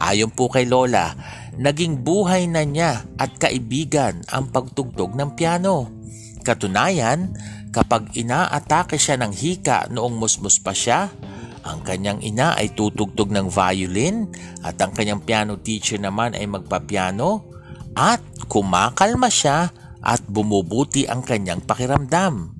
Ayon 0.00 0.32
po 0.32 0.48
kay 0.48 0.64
Lola, 0.68 1.12
naging 1.56 2.00
buhay 2.00 2.48
na 2.48 2.64
niya 2.64 3.04
at 3.20 3.36
kaibigan 3.36 4.24
ang 4.32 4.48
pagtugtog 4.48 5.16
ng 5.16 5.36
piano. 5.36 5.92
Katunayan, 6.40 7.36
kapag 7.68 8.16
inaatake 8.16 8.96
siya 8.96 9.20
ng 9.20 9.32
hika 9.32 9.92
noong 9.92 10.16
musmus 10.16 10.56
pa 10.60 10.72
siya, 10.72 11.12
ang 11.60 11.84
kanyang 11.84 12.24
ina 12.24 12.56
ay 12.56 12.72
tutugtog 12.72 13.28
ng 13.28 13.52
violin 13.52 14.32
at 14.64 14.80
ang 14.80 14.96
kanyang 14.96 15.20
piano 15.20 15.60
teacher 15.60 16.00
naman 16.00 16.32
ay 16.32 16.48
magpapiano 16.48 17.44
at 17.92 18.24
kumakalma 18.48 19.28
siya 19.28 19.68
at 20.00 20.24
bumubuti 20.24 21.04
ang 21.04 21.20
kanyang 21.20 21.60
pakiramdam. 21.60 22.59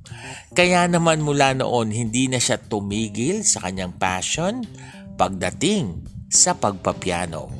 Kaya 0.50 0.86
naman 0.90 1.22
mula 1.22 1.54
noon 1.54 1.94
hindi 1.94 2.26
na 2.26 2.42
siya 2.42 2.58
tumigil 2.58 3.46
sa 3.46 3.62
kanyang 3.64 3.94
passion 3.96 4.66
pagdating 5.14 6.04
sa 6.30 6.54
pagpapiano. 6.58 7.50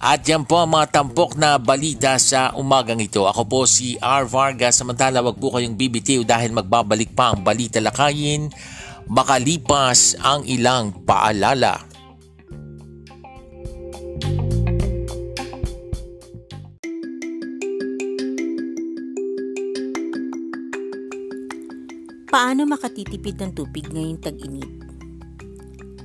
At 0.00 0.24
yan 0.24 0.48
po 0.48 0.64
ang 0.64 0.72
mga 0.72 0.96
tampok 0.96 1.36
na 1.36 1.60
balita 1.60 2.16
sa 2.16 2.56
umagang 2.56 3.04
ito. 3.04 3.28
Ako 3.28 3.44
po 3.44 3.60
si 3.68 4.00
R. 4.00 4.24
Vargas. 4.24 4.80
Samantala 4.80 5.20
wag 5.20 5.36
po 5.36 5.52
kayong 5.52 5.76
bibitiw 5.76 6.24
dahil 6.24 6.56
magbabalik 6.56 7.12
pa 7.12 7.36
ang 7.36 7.44
balita 7.44 7.84
lakayin 7.84 8.48
makalipas 9.10 10.14
ang 10.22 10.46
ilang 10.46 10.94
paalala. 11.02 11.89
Paano 22.30 22.62
makatitipid 22.62 23.42
ng 23.42 23.58
tubig 23.58 23.90
ngayong 23.90 24.22
tag-init? 24.22 24.70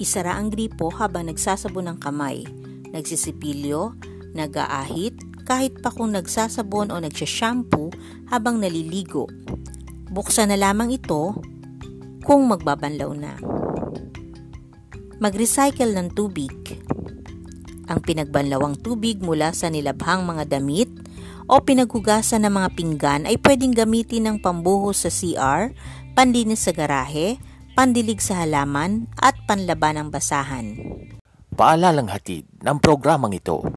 Isara 0.02 0.34
ang 0.42 0.50
gripo 0.50 0.90
habang 0.90 1.30
nagsasabon 1.30 1.86
ng 1.86 1.98
kamay, 2.02 2.42
nagsisipilyo, 2.90 3.94
nag-aahit, 4.34 5.14
kahit 5.46 5.78
pa 5.86 5.94
kung 5.94 6.18
nagsasabon 6.18 6.90
o 6.90 6.98
nagsashampoo 6.98 7.94
habang 8.34 8.58
naliligo. 8.58 9.30
Buksan 10.10 10.50
na 10.50 10.58
lamang 10.58 10.98
ito 10.98 11.38
kung 12.26 12.50
magbabanlaw 12.50 13.14
na. 13.14 13.38
Mag-recycle 15.22 15.94
ng 15.94 16.10
tubig. 16.18 16.82
Ang 17.86 18.02
pinagbanlawang 18.02 18.82
tubig 18.82 19.22
mula 19.22 19.54
sa 19.54 19.70
nilabhang 19.70 20.26
mga 20.26 20.58
damit 20.58 20.90
o 21.46 21.62
pinaghugasan 21.62 22.50
ng 22.50 22.54
mga 22.58 22.70
pinggan 22.74 23.22
ay 23.30 23.38
pwedeng 23.46 23.78
gamitin 23.78 24.26
ng 24.26 24.38
pambuhos 24.42 25.06
sa 25.06 25.14
CR 25.14 25.70
panlinis 26.16 26.64
sa 26.64 26.72
garahe, 26.72 27.36
pandilig 27.76 28.24
sa 28.24 28.42
halaman 28.48 29.12
at 29.20 29.36
panlaban 29.44 30.00
ng 30.00 30.08
basahan. 30.10 30.80
Paalalang 31.60 32.08
hatid 32.08 32.48
ng 32.64 32.80
programang 32.80 33.36
ito. 33.36 33.68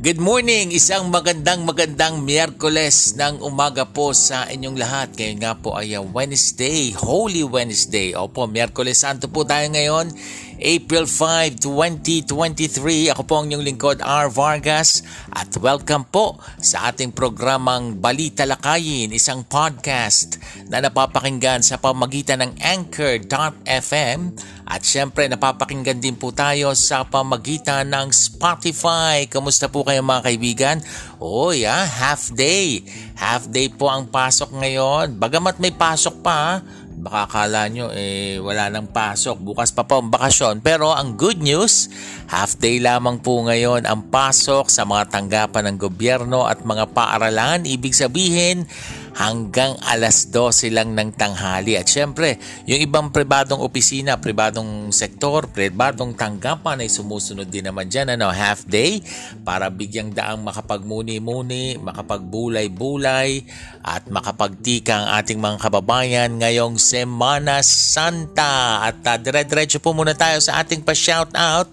Good 0.00 0.16
morning! 0.16 0.72
Isang 0.72 1.12
magandang 1.12 1.68
magandang 1.68 2.24
Miyerkules 2.24 3.20
ng 3.20 3.44
umaga 3.44 3.84
po 3.84 4.16
sa 4.16 4.48
inyong 4.48 4.80
lahat. 4.80 5.12
Ngayon 5.12 5.38
nga 5.44 5.52
po 5.52 5.76
ay 5.76 5.92
Wednesday, 6.00 6.96
Holy 6.96 7.44
Wednesday. 7.44 8.16
Opo, 8.16 8.48
Miyerkules 8.48 8.96
Santo 8.96 9.28
po 9.28 9.44
tayo 9.44 9.68
ngayon. 9.68 10.08
April 10.56 11.04
5, 11.04 11.60
2023. 11.60 13.12
Ako 13.12 13.28
po 13.28 13.44
ang 13.44 13.52
inyong 13.52 13.60
lingkod, 13.60 14.00
R. 14.00 14.32
Vargas. 14.32 15.04
At 15.36 15.52
welcome 15.60 16.08
po 16.08 16.40
sa 16.64 16.88
ating 16.88 17.12
programang 17.12 18.00
Balita 18.00 18.48
Lakayin, 18.48 19.12
isang 19.12 19.44
podcast 19.44 20.40
na 20.72 20.80
napapakinggan 20.80 21.60
sa 21.60 21.76
pamagitan 21.76 22.40
ng 22.40 22.56
Anchor.fm 22.56 24.32
at 24.70 24.86
syempre 24.86 25.26
napapakinggan 25.26 25.98
din 25.98 26.14
po 26.14 26.30
tayo 26.30 26.70
sa 26.78 27.02
pamagitan 27.02 27.90
ng 27.90 28.14
Spotify. 28.14 29.26
Kamusta 29.26 29.66
po 29.66 29.82
kayo 29.82 29.98
mga 29.98 30.30
kaibigan? 30.30 30.76
Oh 31.18 31.50
yeah, 31.50 31.82
half 31.82 32.30
day. 32.30 32.86
Half 33.18 33.50
day 33.50 33.66
po 33.66 33.90
ang 33.90 34.06
pasok 34.06 34.54
ngayon. 34.54 35.18
Bagamat 35.18 35.58
may 35.58 35.74
pasok 35.74 36.22
pa, 36.22 36.62
baka 37.00 37.26
akala 37.26 37.66
nyo 37.66 37.90
eh 37.90 38.38
wala 38.38 38.68
nang 38.70 38.86
pasok, 38.86 39.42
bukas 39.42 39.74
pa 39.74 39.88
po 39.88 39.98
ang 39.98 40.12
bakasyon. 40.12 40.62
Pero 40.62 40.94
ang 40.94 41.18
good 41.18 41.42
news, 41.42 41.90
half 42.30 42.54
day 42.62 42.78
lamang 42.78 43.18
po 43.18 43.42
ngayon 43.42 43.90
ang 43.90 44.06
pasok 44.06 44.70
sa 44.70 44.86
mga 44.86 45.10
tanggapan 45.10 45.74
ng 45.74 45.76
gobyerno 45.82 46.46
at 46.46 46.62
mga 46.62 46.94
paaralan. 46.94 47.66
Ibig 47.66 47.90
sabihin, 47.90 48.70
hanggang 49.18 49.74
alas 49.82 50.30
12 50.30 50.70
lang 50.70 50.94
ng 50.94 51.10
tanghali. 51.12 51.74
At 51.74 51.90
syempre, 51.90 52.38
yung 52.64 52.80
ibang 52.80 53.06
pribadong 53.10 53.58
opisina, 53.58 54.16
pribadong 54.22 54.94
sektor, 54.94 55.50
pribadong 55.50 56.14
tanggapan 56.14 56.86
ay 56.86 56.88
sumusunod 56.88 57.50
din 57.50 57.66
naman 57.66 57.90
dyan, 57.90 58.14
ano, 58.14 58.30
half 58.30 58.64
day 58.64 59.02
para 59.42 59.66
bigyang 59.68 60.14
daang 60.14 60.46
makapagmuni-muni, 60.46 61.82
makapagbulay-bulay 61.82 63.42
at 63.82 64.06
makapagtika 64.06 65.02
ang 65.02 65.06
ating 65.20 65.42
mga 65.42 65.58
kababayan 65.58 66.30
ngayong 66.38 66.78
Semana 66.78 67.60
Santa. 67.66 68.86
At 68.86 69.02
uh, 69.02 69.18
dire-diretso 69.18 69.82
po 69.82 69.92
muna 69.92 70.14
tayo 70.14 70.38
sa 70.38 70.62
ating 70.62 70.86
pa-shout 70.86 71.34
out 71.34 71.68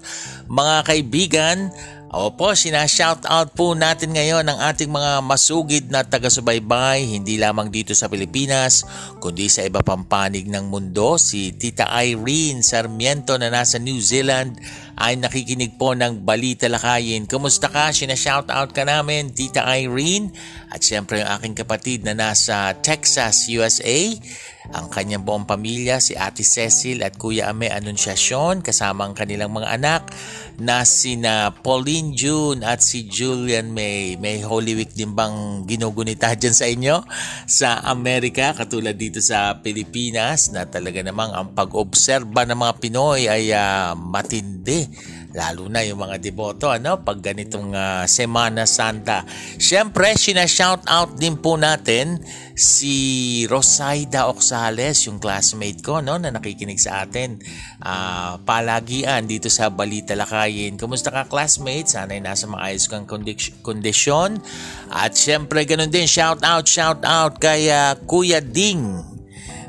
mga 0.48 0.75
kaibigan 0.88 1.72
Opo, 2.08 2.56
sina-shout 2.56 3.27
out 3.27 3.51
po 3.51 3.75
natin 3.75 4.16
ngayon 4.16 4.48
ang 4.48 4.63
ating 4.72 4.88
mga 4.88 5.20
masugid 5.20 5.92
na 5.92 6.08
taga-subaybay 6.08 7.04
hindi 7.04 7.36
lamang 7.36 7.68
dito 7.68 7.92
sa 7.92 8.08
Pilipinas 8.08 8.88
kundi 9.20 9.51
sa 9.51 9.68
iba 9.68 9.84
pang 9.84 10.08
panig 10.08 10.48
ng 10.48 10.72
mundo. 10.72 11.20
Si 11.20 11.51
Tita 11.51 11.92
Irene 12.00 12.63
Sarmiento 12.63 13.36
na 13.36 13.51
nasa 13.51 13.75
New 13.75 14.00
Zealand 14.00 14.56
ay 14.98 15.13
nakikinig 15.22 15.77
po 15.77 15.94
ng 15.94 16.25
Balita 16.25 16.66
Lakayin. 16.66 17.30
Kumusta 17.30 17.70
ka? 17.70 17.94
Sina-shout 17.94 18.50
out 18.50 18.74
ka 18.74 18.82
namin, 18.82 19.30
Tita 19.30 19.62
Irene. 19.70 20.34
At 20.74 20.82
siyempre 20.82 21.22
yung 21.22 21.30
aking 21.38 21.54
kapatid 21.54 22.01
na 22.01 22.18
nasa 22.18 22.74
Texas, 22.82 23.46
USA 23.54 24.18
ang 24.75 24.92
kanyang 24.92 25.24
buong 25.24 25.48
pamilya, 25.48 26.04
si 26.04 26.12
Ate 26.18 26.44
Cecil 26.44 27.00
at 27.00 27.16
Kuya 27.16 27.48
Ame 27.51 27.72
Anunciacion 27.72 28.60
kasama 28.60 29.08
ang 29.08 29.16
kanilang 29.16 29.56
mga 29.56 29.80
anak 29.80 30.12
na 30.60 30.84
sina 30.84 31.56
Pauline 31.63 32.12
June 32.12 32.68
at 32.68 32.84
si 32.84 33.08
Julian 33.08 33.72
May. 33.72 34.20
May 34.20 34.44
Holy 34.44 34.75
Week 34.75 34.92
din 34.92 35.16
bang 35.16 35.63
ginugunita 35.63 36.36
dyan 36.36 36.56
sa 36.56 36.68
inyo 36.68 36.96
sa 37.48 37.80
Amerika 37.88 38.51
katulad 38.51 38.98
dito 39.00 39.24
sa 39.24 39.63
Pilipinas 39.63 40.51
na 40.51 40.68
talaga 40.68 41.00
namang 41.00 41.32
ang 41.32 41.48
pag-obserba 41.56 42.44
ng 42.44 42.60
mga 42.60 42.74
Pinoy 42.84 43.32
ay 43.32 43.56
uh, 43.56 43.96
matindi 43.96 44.87
lalo 45.38 45.70
na 45.70 45.86
yung 45.86 46.01
mga 46.01 46.17
deboto 46.17 46.72
ano 46.72 47.03
pag 47.06 47.20
ganitong 47.22 47.75
uh, 47.75 48.03
Semana 48.10 48.65
Santa. 48.65 49.22
Syempre, 49.62 50.17
sina-shout 50.17 50.88
out 50.89 51.20
din 51.20 51.38
po 51.38 51.60
natin 51.60 52.17
si 52.58 53.46
Rosaida 53.46 54.25
Oxales, 54.25 55.06
yung 55.06 55.22
classmate 55.22 55.86
ko 55.86 56.01
no 56.01 56.17
na 56.17 56.34
nakikinig 56.34 56.82
sa 56.82 57.06
atin. 57.06 57.38
Uh, 57.77 58.41
palagian 58.41 59.29
dito 59.29 59.46
sa 59.51 59.70
Balita 59.70 60.17
Lakayin. 60.17 60.79
Kumusta 60.79 61.13
ka 61.13 61.29
classmate? 61.29 61.86
Sana 61.86 62.17
ay 62.17 62.22
nasa 62.25 62.50
maayos 62.50 62.89
kang 62.89 63.06
kondisyon. 63.62 64.41
At 64.89 65.13
syempre 65.13 65.67
ganun 65.70 65.94
din 65.94 66.10
shout 66.10 66.41
out 66.41 66.65
shout 66.65 67.06
out 67.06 67.38
kay 67.38 67.70
uh, 67.70 67.94
Kuya 68.10 68.41
Ding 68.41 69.06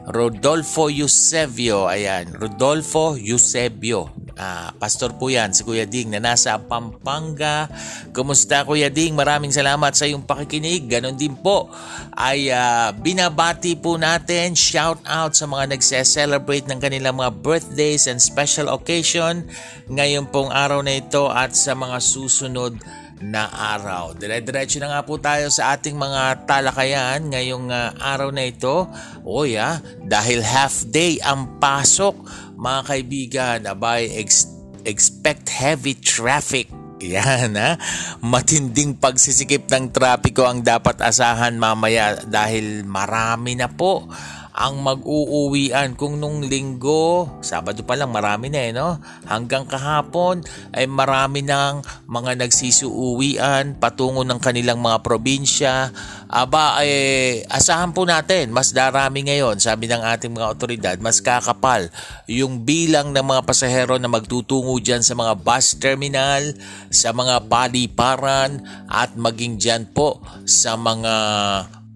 Rodolfo 0.09 0.89
Eusebio. 0.89 1.85
Ayan, 1.85 2.33
Rodolfo 2.33 3.21
Eusebio 3.21 4.28
Ah, 4.39 4.71
pastor 4.71 5.19
po 5.19 5.27
yan, 5.27 5.51
si 5.51 5.67
Kuya 5.67 5.83
Ding 5.83 6.15
na 6.15 6.23
nasa 6.23 6.55
Pampanga. 6.63 7.67
Kumusta 8.15 8.63
Kuya 8.63 8.87
Ding? 8.87 9.19
Maraming 9.19 9.51
salamat 9.51 9.91
sa 9.99 10.07
iyong 10.07 10.23
pakikinig. 10.23 10.87
Ganon 10.87 11.19
din 11.19 11.35
po 11.35 11.67
ay 12.15 12.47
uh, 12.55 12.95
binabati 12.95 13.75
po 13.75 13.99
natin, 13.99 14.55
shout 14.55 15.03
out 15.11 15.35
sa 15.35 15.51
mga 15.51 15.75
nagse-celebrate 15.75 16.71
ng 16.71 16.79
kanilang 16.79 17.19
mga 17.19 17.35
birthdays 17.35 18.07
and 18.07 18.23
special 18.23 18.71
occasion 18.71 19.43
ngayon 19.91 20.31
pong 20.31 20.55
araw 20.55 20.87
na 20.87 21.03
ito 21.03 21.27
at 21.27 21.59
sa 21.59 21.75
mga 21.75 21.99
susunod 21.99 22.79
na 23.19 23.51
araw. 23.51 24.15
Dire-diretso 24.15 24.79
na 24.79 24.95
nga 24.95 25.03
po 25.03 25.19
tayo 25.19 25.51
sa 25.51 25.75
ating 25.75 25.99
mga 25.99 26.47
talakayan 26.47 27.27
ngayong 27.27 27.75
uh, 27.75 27.91
araw 27.99 28.31
na 28.31 28.47
ito. 28.47 28.87
O 29.27 29.43
ya, 29.43 29.83
dahil 30.07 30.47
half 30.47 30.87
day 30.87 31.19
ang 31.27 31.59
pasok 31.59 32.15
mga 32.59 32.81
kaibigan, 32.83 33.59
abay, 33.71 34.11
ex- 34.19 34.51
expect 34.83 35.47
heavy 35.47 35.95
traffic. 35.95 36.67
Yan 36.99 37.55
ha. 37.55 37.79
Matinding 38.19 38.99
pagsisikip 38.99 39.71
ng 39.71 39.95
trapiko 39.95 40.43
ang 40.43 40.67
dapat 40.67 40.99
asahan 40.99 41.55
mamaya 41.55 42.19
dahil 42.27 42.83
marami 42.83 43.55
na 43.55 43.71
po 43.71 44.11
ang 44.59 44.83
mag-uuwian 44.83 45.95
kung 45.95 46.19
nung 46.19 46.43
linggo, 46.43 47.31
Sabado 47.39 47.87
pa 47.87 47.95
lang 47.95 48.11
marami 48.11 48.51
na 48.51 48.61
eh 48.67 48.75
no? 48.75 48.99
Hanggang 49.31 49.71
kahapon 49.71 50.43
ay 50.75 50.91
marami 50.91 51.47
ng 51.47 51.79
mga 52.11 52.43
nagsisuuwian 52.43 53.79
patungo 53.79 54.27
ng 54.27 54.43
kanilang 54.43 54.83
mga 54.83 54.99
probinsya. 55.07 55.95
Aba, 56.29 56.85
eh, 56.85 57.41
asahan 57.49 57.97
po 57.97 58.05
natin, 58.05 58.53
mas 58.53 58.69
darami 58.77 59.25
ngayon, 59.25 59.57
sabi 59.57 59.89
ng 59.89 60.05
ating 60.05 60.37
mga 60.37 60.51
otoridad, 60.53 60.97
mas 61.01 61.25
kakapal 61.25 61.89
yung 62.29 62.69
bilang 62.69 63.17
ng 63.17 63.25
mga 63.25 63.49
pasahero 63.49 63.97
na 63.97 64.13
magtutungo 64.13 64.77
dyan 64.77 65.01
sa 65.01 65.17
mga 65.17 65.41
bus 65.41 65.81
terminal, 65.81 66.53
sa 66.93 67.17
mga 67.17 67.49
paliparan, 67.49 68.61
at 68.93 69.17
maging 69.17 69.57
dyan 69.57 69.89
po 69.89 70.21
sa 70.45 70.77
mga 70.77 71.15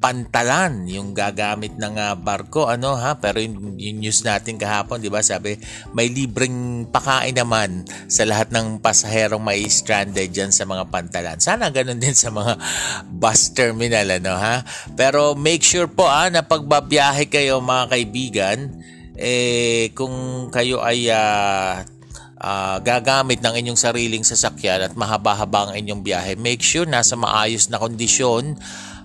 pantalan 0.02 0.82
yung 0.90 1.14
gagamit 1.14 1.78
ng 1.78 1.94
uh, 1.94 2.18
barko 2.18 2.66
ano 2.66 2.98
ha? 2.98 3.14
Pero 3.22 3.38
yung, 3.38 3.78
yung 3.78 4.02
news 4.02 4.26
natin 4.26 4.58
kahapon 4.58 4.98
di 4.98 5.06
ba 5.06 5.22
sabi 5.22 5.54
may 5.94 6.10
libreng 6.10 6.90
pakain 6.90 7.38
naman 7.38 7.86
sa 8.10 8.26
lahat 8.26 8.50
ng 8.50 8.82
pasaherong 8.82 9.38
may 9.38 9.62
stranded 9.70 10.34
diyan 10.34 10.50
sa 10.50 10.66
mga 10.66 10.90
pantalan. 10.90 11.38
Sana 11.38 11.70
ganun 11.70 12.02
din 12.02 12.18
sa 12.18 12.34
mga 12.34 12.58
bus 13.06 13.54
terminal 13.54 14.10
ano 14.10 14.34
ha? 14.34 14.66
Pero 14.98 15.38
make 15.38 15.62
sure 15.62 15.86
po 15.86 16.10
ah 16.10 16.26
na 16.26 16.42
pagbabiyahe 16.42 17.30
kayo 17.30 17.62
mga 17.62 17.94
kaibigan 17.94 18.58
eh 19.14 19.94
kung 19.94 20.50
kayo 20.50 20.82
ay 20.82 21.06
uh, 21.14 21.78
uh, 22.42 22.76
gagamit 22.82 23.38
ng 23.38 23.54
inyong 23.54 23.78
sariling 23.78 24.26
sasakyan 24.26 24.82
at 24.82 24.92
mahaba-haba 24.98 25.70
ang 25.70 25.72
inyong 25.78 26.02
biyahe 26.02 26.34
make 26.34 26.60
sure 26.60 26.84
nasa 26.84 27.14
maayos 27.14 27.70
na 27.70 27.78
kondisyon 27.78 28.58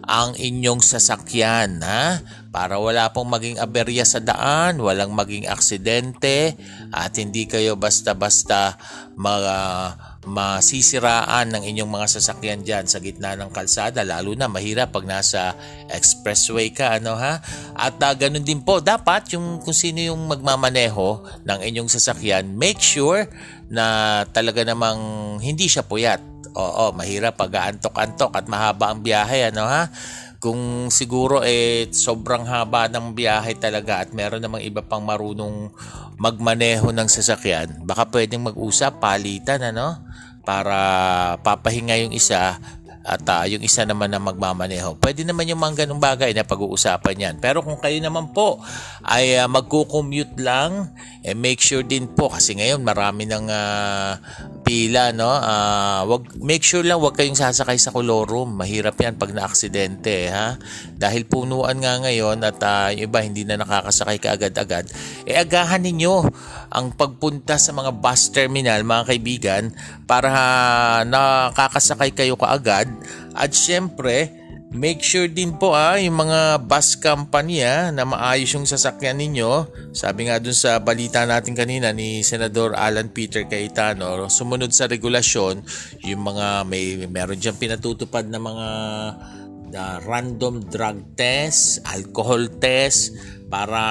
ang 0.08 0.40
inyong 0.40 0.80
sasakyan 0.80 1.84
ha? 1.84 2.24
para 2.56 2.80
wala 2.80 3.12
pong 3.12 3.28
maging 3.28 3.58
aberya 3.60 4.08
sa 4.08 4.24
daan, 4.24 4.80
walang 4.80 5.12
maging 5.12 5.46
aksidente 5.52 6.56
at 6.96 7.12
hindi 7.20 7.44
kayo 7.46 7.76
basta-basta 7.76 8.80
mga 9.20 9.56
masisiraan 10.28 11.56
ng 11.56 11.64
inyong 11.64 11.92
mga 11.92 12.08
sasakyan 12.20 12.60
dyan 12.64 12.84
sa 12.84 13.00
gitna 13.00 13.40
ng 13.40 13.48
kalsada 13.50 14.04
lalo 14.04 14.36
na 14.36 14.52
mahirap 14.52 14.92
pag 14.92 15.08
nasa 15.08 15.56
expressway 15.88 16.70
ka 16.76 17.00
ano 17.00 17.16
ha 17.16 17.40
at 17.80 17.96
uh, 17.96 18.14
ganun 18.14 18.44
din 18.44 18.60
po 18.60 18.84
dapat 18.84 19.32
yung 19.32 19.64
kung 19.64 19.74
sino 19.74 20.04
yung 20.04 20.28
magmamaneho 20.28 21.24
ng 21.48 21.60
inyong 21.64 21.88
sasakyan 21.88 22.44
make 22.60 22.84
sure 22.84 23.24
na 23.72 24.28
talaga 24.36 24.68
namang 24.68 25.00
hindi 25.40 25.72
siya 25.72 25.88
puyat 25.88 26.37
Oo, 26.56 26.96
mahirap 26.96 27.36
pag 27.36 27.74
antok-antok 27.74 28.32
at 28.36 28.46
mahaba 28.48 28.94
ang 28.94 29.04
biyahe, 29.04 29.52
ano 29.52 29.68
ha? 29.68 29.90
Kung 30.38 30.94
siguro 30.94 31.42
eh 31.42 31.90
sobrang 31.90 32.46
haba 32.46 32.86
ng 32.88 33.18
biyahe 33.18 33.58
talaga 33.58 34.06
at 34.06 34.14
meron 34.14 34.40
namang 34.40 34.62
iba 34.62 34.86
pang 34.86 35.02
marunong 35.02 35.74
magmaneho 36.22 36.94
ng 36.94 37.10
sasakyan, 37.10 37.82
baka 37.84 38.06
pwedeng 38.14 38.46
mag-usap, 38.46 39.02
palitan, 39.02 39.66
ano? 39.74 39.98
Para 40.46 40.80
papahinga 41.44 41.98
yung 42.06 42.14
isa 42.16 42.62
at 43.08 43.24
uh, 43.24 43.48
yung 43.48 43.64
isa 43.64 43.88
naman 43.88 44.12
na 44.12 44.20
magmamaneho. 44.20 45.00
Pwede 45.00 45.24
naman 45.24 45.48
yung 45.48 45.64
mga 45.64 45.88
ganung 45.88 46.04
bagay 46.04 46.36
na 46.36 46.44
pag-uusapan 46.44 47.16
yan. 47.16 47.36
Pero 47.40 47.64
kung 47.64 47.80
kayo 47.80 47.96
naman 48.04 48.36
po 48.36 48.60
ay 49.08 49.40
uh, 49.40 49.48
magko-commute 49.48 50.36
lang, 50.44 50.92
eh, 51.24 51.32
make 51.32 51.64
sure 51.64 51.88
din 51.88 52.12
po 52.12 52.28
kasi 52.28 52.60
ngayon 52.60 52.84
marami 52.84 53.24
ng 53.24 53.48
uh, 53.48 54.20
pila 54.68 55.16
no. 55.16 55.32
Uh, 55.32 56.04
wag 56.12 56.36
make 56.44 56.68
sure 56.68 56.84
lang 56.84 57.00
wag 57.00 57.16
kayong 57.16 57.40
sasakay 57.40 57.80
sa 57.80 57.96
kolorum. 57.96 58.60
Mahirap 58.60 59.00
'yan 59.00 59.16
pag 59.16 59.32
na-aksidente 59.32 60.28
ha. 60.28 60.60
Dahil 60.92 61.24
punuan 61.24 61.80
nga 61.80 62.04
ngayon 62.04 62.44
at 62.44 62.60
uh, 62.60 62.92
yung 62.92 63.08
iba 63.08 63.24
hindi 63.24 63.48
na 63.48 63.64
nakakasakay 63.64 64.20
kaagad-agad. 64.20 64.92
Eh 65.24 65.40
agahan 65.40 65.80
ninyo 65.80 66.28
ang 66.72 66.92
pagpunta 66.96 67.56
sa 67.56 67.72
mga 67.72 67.92
bus 67.98 68.30
terminal 68.32 68.84
mga 68.84 69.04
kaibigan 69.14 69.64
para 70.06 70.32
nakakasakay 71.08 72.12
kayo 72.12 72.36
kaagad 72.36 72.88
at 73.38 73.54
syempre, 73.54 74.34
make 74.74 75.00
sure 75.00 75.30
din 75.30 75.56
po 75.56 75.78
ah, 75.78 75.96
yung 75.96 76.28
mga 76.28 76.66
bus 76.66 76.98
company 76.98 77.64
ah, 77.64 77.94
na 77.94 78.04
maayos 78.04 78.52
yung 78.58 78.68
sasakyan 78.68 79.22
ninyo. 79.22 79.70
Sabi 79.94 80.28
nga 80.28 80.42
dun 80.42 80.58
sa 80.58 80.82
balita 80.82 81.24
natin 81.24 81.54
kanina 81.54 81.94
ni 81.94 82.26
Senador 82.26 82.74
Alan 82.74 83.14
Peter 83.14 83.46
Cayetano, 83.46 84.28
sumunod 84.28 84.74
sa 84.74 84.90
regulasyon, 84.90 85.64
yung 86.04 86.22
mga 86.26 86.66
may 86.66 87.06
meron 87.08 87.40
diyang 87.40 87.62
pinatutupad 87.62 88.26
na 88.28 88.42
mga 88.42 88.68
uh, 89.78 89.98
random 90.04 90.66
drug 90.66 91.16
test, 91.16 91.80
alcohol 91.88 92.50
test, 92.60 93.14
para 93.48 93.82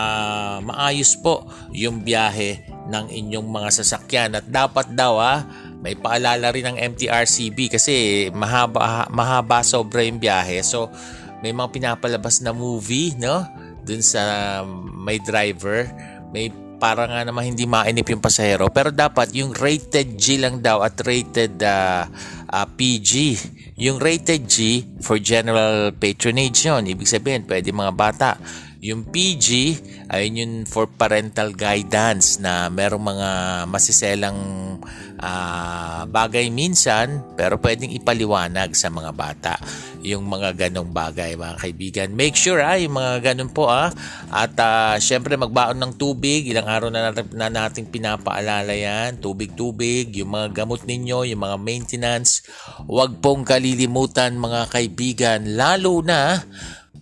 maayos 0.60 1.16
po 1.16 1.48
yung 1.72 2.04
biyahe 2.04 2.68
ng 2.86 3.06
inyong 3.10 3.48
mga 3.48 3.68
sasakyan. 3.82 4.36
At 4.36 4.46
dapat 4.46 4.92
daw 4.92 5.18
ah, 5.18 5.44
may 5.80 5.96
paalala 5.96 6.52
rin 6.52 6.72
ng 6.72 6.78
MTRCB 6.96 7.72
kasi 7.72 7.94
mahaba, 8.32 9.08
mahaba 9.10 9.64
sobra 9.64 10.04
yung 10.04 10.20
biyahe. 10.20 10.60
So, 10.60 10.92
may 11.40 11.52
mga 11.52 11.72
pinapalabas 11.72 12.40
na 12.40 12.52
movie, 12.52 13.16
no? 13.16 13.44
Dun 13.84 14.00
sa 14.00 14.62
may 14.96 15.20
driver. 15.20 15.88
May 16.32 16.52
para 16.76 17.08
nga 17.08 17.24
naman 17.24 17.56
hindi 17.56 17.64
mainip 17.64 18.04
yung 18.12 18.20
pasahero. 18.20 18.68
Pero 18.68 18.92
dapat 18.92 19.32
yung 19.32 19.56
rated 19.56 20.20
G 20.20 20.36
lang 20.36 20.60
daw 20.60 20.84
at 20.84 21.00
rated 21.00 21.56
uh, 21.64 22.04
uh, 22.52 22.66
PG. 22.76 23.40
Yung 23.80 23.96
rated 23.96 24.44
G 24.44 24.84
for 25.00 25.16
general 25.16 25.92
patronage 25.96 26.68
yun. 26.68 26.84
Ibig 26.84 27.08
sabihin, 27.08 27.48
pwede 27.48 27.72
mga 27.72 27.92
bata 27.96 28.36
Yung 28.86 29.02
PG, 29.02 29.48
ayun 30.14 30.38
yun 30.38 30.52
for 30.62 30.86
parental 30.86 31.50
guidance 31.50 32.38
na 32.38 32.70
merong 32.70 33.02
mga 33.02 33.30
masiselang 33.66 34.38
uh, 35.18 36.06
bagay 36.06 36.46
minsan 36.54 37.26
pero 37.34 37.58
pwedeng 37.58 37.90
ipaliwanag 37.90 38.78
sa 38.78 38.86
mga 38.86 39.10
bata 39.10 39.58
yung 40.06 40.22
mga 40.22 40.54
ganong 40.54 40.94
bagay 40.94 41.34
mga 41.34 41.58
kaibigan. 41.58 42.08
Make 42.14 42.38
sure 42.38 42.62
ah, 42.62 42.78
yung 42.78 42.94
mga 42.94 43.34
ganon 43.34 43.50
po 43.50 43.66
ah. 43.66 43.90
At 44.30 44.54
uh, 44.54 44.94
syempre 45.02 45.34
magbaon 45.34 45.82
ng 45.82 45.98
tubig. 45.98 46.46
Ilang 46.46 46.70
araw 46.70 46.88
na 46.94 47.10
natin, 47.10 47.26
na 47.34 47.50
natin 47.50 47.90
pinapaalala 47.90 48.70
yan. 48.70 49.18
Tubig-tubig, 49.18 50.14
yung 50.14 50.30
mga 50.30 50.62
gamot 50.62 50.86
ninyo, 50.86 51.26
yung 51.26 51.42
mga 51.42 51.58
maintenance. 51.58 52.46
Huwag 52.86 53.18
pong 53.18 53.42
kalilimutan 53.42 54.38
mga 54.38 54.70
kaibigan. 54.70 55.58
Lalo 55.58 55.98
na 56.06 56.38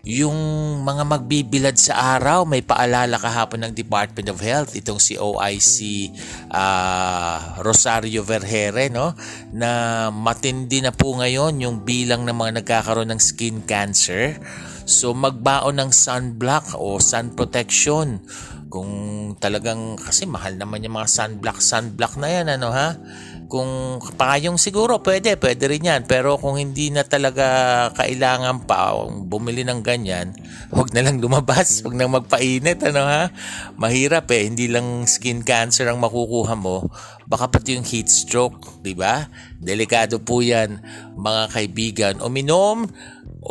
yung 0.04 0.36
mga 0.84 1.00
magbibilad 1.08 1.76
sa 1.80 2.20
araw, 2.20 2.44
may 2.44 2.60
paalala 2.60 3.16
kahapon 3.16 3.64
ng 3.64 3.72
Department 3.72 4.28
of 4.28 4.38
Health, 4.44 4.76
itong 4.76 5.00
si 5.00 5.16
OIC 5.16 5.76
uh, 6.52 6.60
ah, 6.60 7.36
Rosario 7.64 8.20
Vergere, 8.20 8.92
no? 8.92 9.16
na 9.56 10.12
matindi 10.12 10.84
na 10.84 10.92
po 10.92 11.16
ngayon 11.16 11.56
yung 11.56 11.88
bilang 11.88 12.28
ng 12.28 12.36
mga 12.36 12.60
nagkakaroon 12.60 13.16
ng 13.16 13.20
skin 13.20 13.64
cancer. 13.64 14.36
So 14.84 15.16
magbaon 15.16 15.80
ng 15.80 15.90
sunblock 15.96 16.76
o 16.76 17.00
sun 17.00 17.32
protection. 17.32 18.20
Kung 18.68 18.92
talagang, 19.40 19.96
kasi 19.96 20.28
mahal 20.28 20.60
naman 20.60 20.84
yung 20.84 21.00
mga 21.00 21.08
sunblock, 21.08 21.64
sunblock 21.64 22.20
na 22.20 22.28
yan, 22.28 22.46
ano 22.60 22.68
ha? 22.74 22.92
Kung 23.44 24.00
payong 24.16 24.56
siguro, 24.56 25.04
pwede, 25.04 25.36
pwede 25.36 25.68
rin 25.68 25.88
yan. 25.88 26.02
Pero 26.08 26.40
kung 26.40 26.56
hindi 26.56 26.88
na 26.88 27.04
talaga 27.04 27.88
kailangan 27.92 28.64
pa 28.64 28.96
bumili 29.24 29.62
ng 29.62 29.80
ganyan, 29.84 30.32
huwag 30.74 30.90
na 30.96 31.04
lang 31.04 31.20
lumabas, 31.20 31.78
huwag 31.84 31.96
na 31.96 32.08
magpainit, 32.08 32.80
ano 32.84 33.04
ha? 33.04 33.28
Mahirap 33.76 34.30
eh, 34.32 34.48
hindi 34.48 34.66
lang 34.70 35.04
skin 35.04 35.44
cancer 35.44 35.88
ang 35.90 36.00
makukuha 36.00 36.56
mo, 36.56 36.88
baka 37.28 37.48
pati 37.48 37.76
yung 37.76 37.86
heat 37.86 38.08
stroke, 38.08 38.80
di 38.84 38.96
ba? 38.96 39.28
Delikado 39.60 40.20
po 40.20 40.40
yan, 40.44 40.80
mga 41.16 41.42
kaibigan. 41.52 42.14
Uminom 42.20 42.88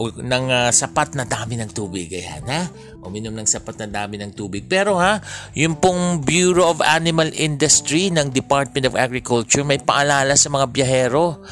ng 0.01 0.45
uh, 0.49 0.69
sapat 0.73 1.13
na 1.13 1.25
dami 1.25 1.53
ng 1.61 1.69
tubig, 1.69 2.09
ayan 2.09 2.45
ha? 2.49 2.65
uminom 3.03 3.35
ng 3.35 3.45
sapat 3.45 3.83
na 3.83 3.87
dami 4.01 4.17
ng 4.17 4.31
tubig. 4.33 4.65
Pero 4.65 4.97
ha, 4.97 5.19
yung 5.53 5.77
pong 5.77 6.23
Bureau 6.23 6.71
of 6.71 6.79
Animal 6.81 7.29
Industry 7.35 8.09
ng 8.09 8.31
Department 8.31 8.89
of 8.89 8.97
Agriculture 8.97 9.61
may 9.67 9.77
paalala 9.77 10.33
sa 10.39 10.49
mga 10.49 10.71
biyahero. 10.71 11.43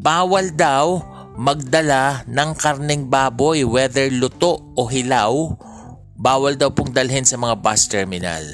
Bawal 0.00 0.54
daw 0.54 1.02
magdala 1.36 2.24
ng 2.24 2.50
karneng 2.56 3.10
baboy 3.10 3.66
whether 3.66 4.08
luto 4.08 4.72
o 4.78 4.86
hilaw. 4.88 5.52
Bawal 6.16 6.56
daw 6.56 6.72
pong 6.72 6.92
dalhin 6.94 7.24
sa 7.24 7.36
mga 7.36 7.58
bus 7.58 7.88
terminal 7.88 8.44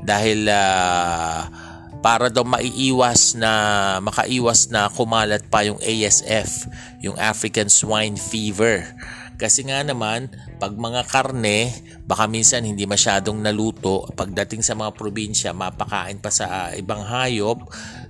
dahil 0.00 0.48
uh, 0.48 1.69
para 2.00 2.32
daw 2.32 2.44
maiiwas 2.44 3.36
na 3.36 3.52
makaiwas 4.00 4.72
na 4.72 4.88
kumalat 4.88 5.44
pa 5.52 5.64
yung 5.64 5.76
ASF, 5.80 6.68
yung 7.04 7.16
African 7.20 7.68
Swine 7.68 8.16
Fever. 8.16 8.84
Kasi 9.40 9.64
nga 9.64 9.80
naman, 9.80 10.28
pag 10.60 10.76
mga 10.76 11.00
karne, 11.08 11.72
baka 12.04 12.28
minsan 12.28 12.60
hindi 12.60 12.84
masyadong 12.84 13.40
naluto. 13.40 14.04
Pagdating 14.12 14.60
sa 14.60 14.76
mga 14.76 14.92
probinsya, 14.92 15.56
mapakain 15.56 16.20
pa 16.20 16.28
sa 16.28 16.68
uh, 16.68 16.70
ibang 16.76 17.00
hayop, 17.00 17.56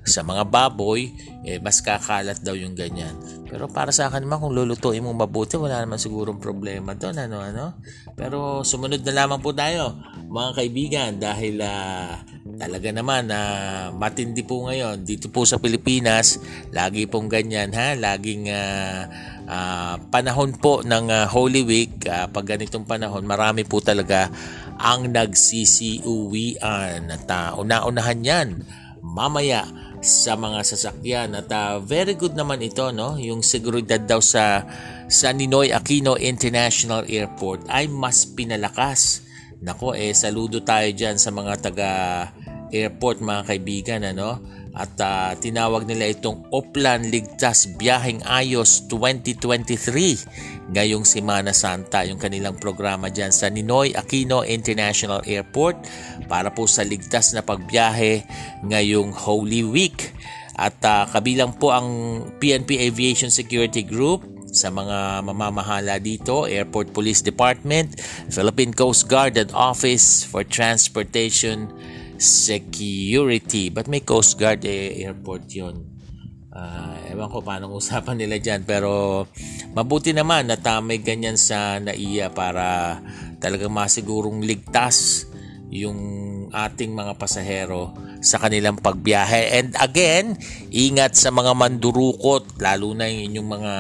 sa 0.01 0.25
mga 0.25 0.49
baboy, 0.49 1.13
eh, 1.45 1.61
mas 1.61 1.85
kakalat 1.85 2.41
daw 2.41 2.57
yung 2.57 2.73
ganyan. 2.73 3.13
Pero 3.45 3.69
para 3.69 3.93
sa 3.93 4.09
akin 4.09 4.25
naman, 4.25 4.41
kung 4.41 4.57
lulutuin 4.57 5.05
mo 5.05 5.13
mabuti, 5.13 5.61
wala 5.61 5.77
naman 5.77 6.01
sigurong 6.01 6.41
problema 6.41 6.97
doon. 6.97 7.21
Ano, 7.21 7.45
ano? 7.45 7.77
Pero 8.17 8.65
sumunod 8.65 9.05
na 9.05 9.13
lamang 9.13 9.45
po 9.45 9.53
tayo, 9.53 10.01
mga 10.31 10.51
kaibigan, 10.57 11.21
dahil 11.21 11.61
uh, 11.61 12.17
talaga 12.57 12.89
naman 12.97 13.29
na 13.29 13.41
uh, 13.41 13.93
matindi 13.93 14.41
po 14.41 14.65
ngayon 14.69 15.05
dito 15.05 15.29
po 15.29 15.45
sa 15.45 15.61
Pilipinas, 15.61 16.41
lagi 16.73 17.05
pong 17.05 17.29
ganyan 17.29 17.69
ha, 17.77 17.93
laging 17.93 18.49
uh, 18.49 19.05
uh, 19.49 20.01
panahon 20.09 20.57
po 20.57 20.81
ng 20.81 21.13
uh, 21.13 21.29
Holy 21.29 21.61
Week, 21.61 22.09
uh, 22.09 22.25
pag 22.33 22.57
ganitong 22.57 22.89
panahon, 22.89 23.29
marami 23.29 23.69
po 23.69 23.85
talaga 23.85 24.33
ang 24.81 25.13
nagsisiuwian 25.13 27.05
at 27.13 27.29
uh, 27.29 27.53
una-unahan 27.61 28.21
yan 28.25 28.49
mamaya 29.01 29.65
sa 30.01 30.37
mga 30.37 30.65
sasakyan. 30.65 31.37
At 31.37 31.49
uh, 31.53 31.79
very 31.81 32.17
good 32.17 32.35
naman 32.35 32.65
ito 32.65 32.89
no? 32.91 33.21
Yung 33.21 33.45
seguridad 33.45 34.01
daw 34.01 34.19
sa 34.19 34.65
sa 35.07 35.29
Ninoy 35.31 35.71
Aquino 35.77 36.17
International 36.17 37.05
Airport 37.07 37.69
ay 37.69 37.87
mas 37.89 38.25
pinalakas. 38.25 39.25
Nako 39.61 39.93
eh 39.93 40.17
saludo 40.17 40.65
tayo 40.65 40.89
diyan 40.89 41.21
sa 41.21 41.29
mga 41.29 41.53
taga 41.61 41.91
airport 42.73 43.21
mga 43.21 43.43
kaibigan 43.45 44.01
ano 44.07 44.60
at 44.71 44.95
uh, 45.03 45.35
tinawag 45.35 45.87
nila 45.87 46.15
itong 46.15 46.47
Oplan 46.55 47.11
Ligtas 47.11 47.67
Biyaheng 47.75 48.23
Ayos 48.23 48.87
2023 48.87 50.71
ngayong 50.71 51.03
Semana 51.03 51.51
Santa 51.51 52.07
yung 52.07 52.23
kanilang 52.23 52.55
programa 52.55 53.11
dyan 53.11 53.35
sa 53.35 53.51
Ninoy 53.51 53.99
Aquino 53.99 54.47
International 54.47 55.27
Airport 55.27 55.91
para 56.31 56.55
po 56.55 56.71
sa 56.71 56.87
ligtas 56.87 57.35
na 57.35 57.43
pagbiyahe 57.43 58.23
ngayong 58.67 59.11
Holy 59.11 59.67
Week. 59.67 60.15
At 60.55 60.79
uh, 60.87 61.09
kabilang 61.09 61.57
po 61.57 61.73
ang 61.75 61.89
PNP 62.39 62.87
Aviation 62.87 63.33
Security 63.33 63.83
Group 63.83 64.23
sa 64.51 64.69
mga 64.69 65.23
mamamahala 65.25 66.03
dito, 66.03 66.45
Airport 66.47 66.91
Police 66.91 67.23
Department, 67.23 67.99
Philippine 68.29 68.75
Coast 68.75 69.07
Guard 69.07 69.39
and 69.39 69.51
Office 69.55 70.27
for 70.27 70.43
Transportation 70.43 71.71
security. 72.21 73.73
But 73.73 73.89
may 73.89 74.05
Coast 74.05 74.37
Guard 74.37 74.63
eh, 74.69 75.01
airport 75.01 75.49
yon 75.51 75.77
Uh, 76.51 76.99
ewan 77.07 77.31
ko 77.31 77.47
paano 77.47 77.71
usapan 77.71 78.19
nila 78.19 78.43
dyan. 78.43 78.67
Pero 78.67 79.23
mabuti 79.71 80.11
naman 80.11 80.51
na 80.51 80.59
may 80.83 80.99
ganyan 80.99 81.39
sa 81.39 81.79
NAIA 81.79 82.35
para 82.35 82.99
talagang 83.39 83.71
masigurong 83.71 84.43
ligtas 84.43 85.31
yung 85.71 85.99
ating 86.51 86.91
mga 86.91 87.15
pasahero 87.15 87.95
sa 88.19 88.43
kanilang 88.43 88.83
pagbiyahe. 88.83 89.63
And 89.63 89.71
again, 89.79 90.35
ingat 90.75 91.15
sa 91.15 91.31
mga 91.31 91.55
mandurukot, 91.55 92.59
lalo 92.59 92.99
na 92.99 93.07
yung 93.07 93.31
inyong 93.31 93.49
mga 93.49 93.75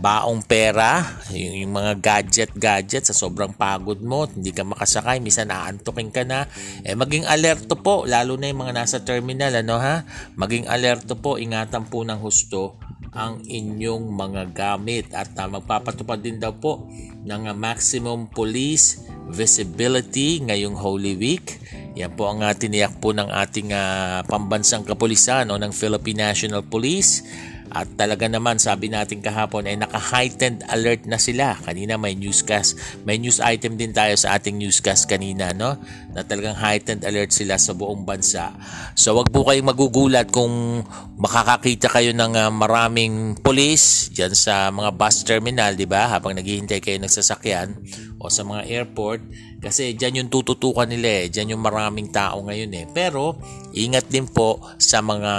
baong 0.00 0.40
pera, 0.42 1.04
yung, 1.28 1.68
yung 1.68 1.72
mga 1.76 1.92
gadget-gadget 2.00 3.12
sa 3.12 3.14
sobrang 3.14 3.52
pagod 3.52 4.00
mo, 4.00 4.24
hindi 4.24 4.50
ka 4.50 4.64
makasakay, 4.64 5.20
minsan 5.20 5.52
naantokin 5.52 6.08
ka 6.08 6.24
na, 6.24 6.48
eh 6.82 6.96
maging 6.96 7.28
alerto 7.28 7.76
po, 7.76 8.08
lalo 8.08 8.40
na 8.40 8.48
yung 8.48 8.64
mga 8.64 8.74
nasa 8.80 9.04
terminal, 9.04 9.52
ano 9.52 9.76
ha? 9.76 10.08
Maging 10.40 10.66
alerto 10.66 11.20
po, 11.20 11.36
ingatan 11.36 11.86
po 11.86 12.00
ng 12.02 12.16
husto 12.16 12.80
ang 13.10 13.42
inyong 13.42 14.06
mga 14.06 14.42
gamit 14.54 15.10
at 15.12 15.34
uh, 15.34 15.50
magpapatupad 15.50 16.18
din 16.22 16.38
daw 16.38 16.54
po 16.54 16.86
ng 17.26 17.50
maximum 17.58 18.30
police 18.30 19.02
visibility 19.30 20.42
ngayong 20.42 20.78
Holy 20.78 21.18
Week. 21.18 21.58
Yan 21.98 22.14
po 22.14 22.30
ang 22.30 22.46
uh, 22.46 22.54
tiniyak 22.54 23.02
po 23.02 23.10
ng 23.10 23.26
ating 23.26 23.74
uh, 23.74 24.22
pambansang 24.30 24.86
kapulisan 24.86 25.50
o 25.50 25.58
ng 25.58 25.74
Philippine 25.74 26.30
National 26.30 26.62
Police 26.62 27.26
at 27.70 27.86
talaga 27.94 28.26
naman 28.26 28.58
sabi 28.58 28.90
natin 28.90 29.22
kahapon 29.22 29.70
ay 29.70 29.78
naka-heightened 29.78 30.66
alert 30.66 31.06
na 31.06 31.22
sila. 31.22 31.54
Kanina 31.62 31.94
may 31.94 32.18
newscast, 32.18 32.74
may 33.06 33.14
news 33.16 33.38
item 33.38 33.78
din 33.78 33.94
tayo 33.94 34.18
sa 34.18 34.34
ating 34.34 34.58
newscast 34.58 35.06
kanina 35.06 35.54
no 35.54 35.78
na 36.10 36.26
talagang 36.26 36.58
heightened 36.58 37.06
alert 37.06 37.30
sila 37.30 37.54
sa 37.62 37.70
buong 37.70 38.02
bansa. 38.02 38.50
So 38.98 39.14
wag 39.14 39.30
po 39.30 39.46
kayong 39.46 39.70
magugulat 39.70 40.34
kung 40.34 40.82
makakakita 41.14 41.86
kayo 41.86 42.10
ng 42.10 42.34
uh, 42.34 42.50
maraming 42.50 43.38
police 43.38 44.10
diyan 44.10 44.34
sa 44.34 44.74
mga 44.74 44.90
bus 44.98 45.22
terminal, 45.22 45.78
'di 45.78 45.86
ba? 45.86 46.10
Habang 46.10 46.34
naghihintay 46.34 46.82
kayo 46.82 46.98
ng 46.98 47.12
sasakyan 47.12 47.78
o 48.18 48.26
sa 48.26 48.42
mga 48.42 48.66
airport 48.66 49.22
kasi 49.60 49.94
diyan 49.94 50.24
yung 50.26 50.30
tututukan 50.32 50.88
nila 50.88 51.22
eh. 51.22 51.24
Diyan 51.28 51.54
yung 51.54 51.62
maraming 51.62 52.08
tao 52.08 52.40
ngayon 52.42 52.72
eh. 52.74 52.84
Pero 52.90 53.36
ingat 53.76 54.08
din 54.08 54.24
po 54.26 54.58
sa 54.80 55.04
mga 55.04 55.32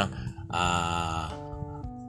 uh, 0.54 1.41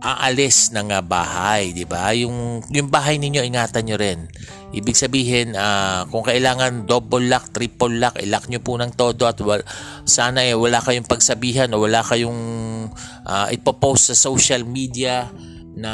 aalis 0.02 0.74
ng 0.74 0.90
bahay, 1.06 1.70
'di 1.70 1.86
ba? 1.86 2.10
Yung 2.18 2.58
yung 2.74 2.90
bahay 2.90 3.22
ninyo 3.22 3.46
ingatan 3.46 3.86
niyo 3.86 3.96
rin. 3.96 4.26
Ibig 4.72 4.96
sabihin, 4.96 5.52
uh, 5.54 6.08
kung 6.08 6.24
kailangan 6.24 6.88
double 6.88 7.28
lock, 7.28 7.52
triple 7.52 8.02
lock, 8.02 8.16
ilock 8.18 8.48
nyo 8.48 8.60
po 8.64 8.80
ng 8.80 8.90
todo 8.96 9.28
at 9.28 9.36
wal, 9.44 9.60
sana 10.08 10.42
eh, 10.48 10.56
wala 10.56 10.80
kayong 10.80 11.04
pagsabihan 11.04 11.68
o 11.76 11.84
wala 11.84 12.00
kayong 12.00 12.40
uh, 13.28 13.46
ipopost 13.52 14.10
sa 14.10 14.16
social 14.16 14.64
media 14.64 15.28
na 15.76 15.92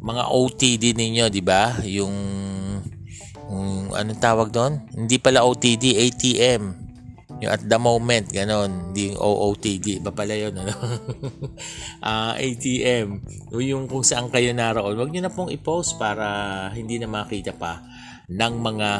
mga 0.00 0.24
OTD 0.32 0.96
ninyo, 0.96 1.28
di 1.28 1.44
ba? 1.44 1.76
Yung, 1.84 2.16
yung 3.52 3.92
anong 3.92 4.20
tawag 4.24 4.48
doon? 4.48 4.80
Hindi 4.96 5.20
pala 5.20 5.44
OTD, 5.44 6.00
ATM 6.00 6.85
yung 7.36 7.52
at 7.52 7.62
the 7.64 7.76
moment, 7.76 8.32
ganon. 8.32 8.92
Hindi 8.92 9.12
OOTD. 9.12 10.00
Iba 10.00 10.12
pala 10.12 10.32
yun, 10.32 10.56
ano? 10.56 10.72
uh, 10.72 12.32
ah, 12.32 12.32
ATM. 12.36 13.20
Yung 13.60 13.84
kung 13.88 14.04
saan 14.04 14.32
kayo 14.32 14.56
naroon. 14.56 14.96
Huwag 14.96 15.12
nyo 15.12 15.20
na 15.24 15.32
pong 15.32 15.52
i-post 15.52 16.00
para 16.00 16.68
hindi 16.72 16.96
na 16.96 17.08
makita 17.08 17.52
pa 17.52 17.95
ng 18.26 18.54
mga 18.58 18.90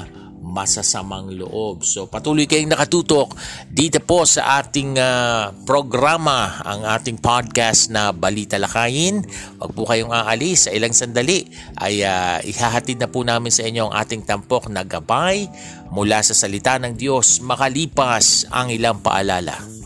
masasamang 0.46 1.34
loob. 1.34 1.82
So 1.82 2.06
patuloy 2.06 2.46
kayong 2.46 2.70
nakatutok 2.70 3.34
dito 3.66 3.98
po 3.98 4.22
sa 4.22 4.62
ating 4.62 4.94
uh, 4.94 5.50
programa, 5.66 6.62
ang 6.62 6.86
ating 6.86 7.18
podcast 7.18 7.90
na 7.90 8.14
Balita 8.14 8.54
Lakayin. 8.54 9.26
Huwag 9.58 9.72
po 9.74 9.82
kayong 9.88 10.14
aalis 10.14 10.70
sa 10.70 10.70
ilang 10.70 10.94
sandali 10.94 11.50
ay 11.82 12.06
uh, 12.06 12.38
ihahatid 12.46 13.02
na 13.02 13.10
po 13.10 13.26
namin 13.26 13.50
sa 13.50 13.66
inyo 13.66 13.90
ang 13.90 13.94
ating 13.98 14.22
tampok 14.22 14.70
na 14.70 14.86
gabay 14.86 15.50
mula 15.90 16.22
sa 16.22 16.36
salita 16.36 16.78
ng 16.78 16.94
Diyos 16.94 17.42
makalipas 17.42 18.46
ang 18.54 18.70
ilang 18.70 19.02
paalala. 19.02 19.85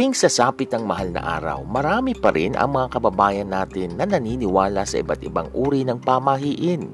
Tuwing 0.00 0.16
sasapit 0.16 0.72
ang 0.72 0.88
mahal 0.88 1.12
na 1.12 1.20
araw, 1.20 1.60
marami 1.68 2.16
pa 2.16 2.32
rin 2.32 2.56
ang 2.56 2.72
mga 2.72 2.96
kababayan 2.96 3.52
natin 3.52 4.00
na 4.00 4.08
naniniwala 4.08 4.88
sa 4.88 5.04
iba't 5.04 5.20
ibang 5.20 5.52
uri 5.52 5.84
ng 5.84 6.00
pamahiin. 6.00 6.88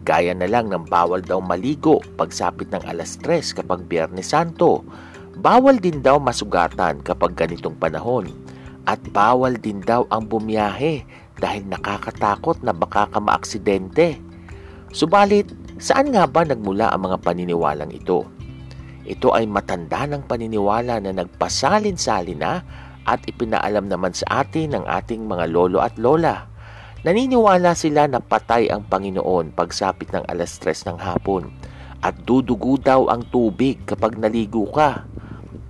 Gaya 0.00 0.32
na 0.32 0.48
lang 0.48 0.72
ng 0.72 0.88
bawal 0.88 1.20
daw 1.20 1.44
maligo 1.44 2.00
pagsapit 2.16 2.72
ng 2.72 2.80
alas 2.88 3.20
3 3.20 3.52
kapag 3.52 3.84
Biyernes 3.84 4.32
Santo. 4.32 4.80
Bawal 5.36 5.76
din 5.76 6.00
daw 6.00 6.16
masugatan 6.16 7.04
kapag 7.04 7.36
ganitong 7.36 7.76
panahon. 7.76 8.32
At 8.88 9.04
bawal 9.12 9.60
din 9.60 9.84
daw 9.84 10.08
ang 10.08 10.24
bumiyahe 10.24 11.04
dahil 11.36 11.68
nakakatakot 11.68 12.64
na 12.64 12.72
baka 12.72 13.12
ka 13.12 13.20
maaksidente. 13.20 14.16
Subalit, 14.96 15.52
saan 15.76 16.16
nga 16.16 16.24
ba 16.24 16.48
nagmula 16.48 16.96
ang 16.96 17.12
mga 17.12 17.20
paniniwalang 17.20 17.92
ito? 17.92 18.37
Ito 19.08 19.32
ay 19.32 19.48
matanda 19.48 20.04
ng 20.04 20.28
paniniwala 20.28 21.00
na 21.00 21.16
nagpasalin-salin 21.16 22.44
na 22.44 22.60
at 23.08 23.24
ipinaalam 23.24 23.88
naman 23.88 24.12
sa 24.12 24.44
atin 24.44 24.76
ng 24.76 24.84
ating 24.84 25.24
mga 25.24 25.48
lolo 25.48 25.80
at 25.80 25.96
lola. 25.96 26.44
Naniniwala 27.08 27.72
sila 27.72 28.04
na 28.04 28.20
patay 28.20 28.68
ang 28.68 28.84
Panginoon 28.84 29.56
pagsapit 29.56 30.12
ng 30.12 30.28
alas 30.28 30.60
tres 30.60 30.84
ng 30.84 31.00
hapon 31.00 31.48
at 32.04 32.20
dudugo 32.28 32.76
daw 32.76 33.08
ang 33.08 33.24
tubig 33.32 33.80
kapag 33.88 34.20
naligo 34.20 34.68
ka. 34.68 35.08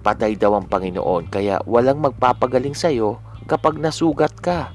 Patay 0.02 0.34
daw 0.34 0.58
ang 0.58 0.66
Panginoon 0.66 1.30
kaya 1.30 1.62
walang 1.62 2.02
magpapagaling 2.02 2.74
sa 2.74 2.90
iyo 2.90 3.22
kapag 3.46 3.78
nasugat 3.78 4.34
ka. 4.42 4.74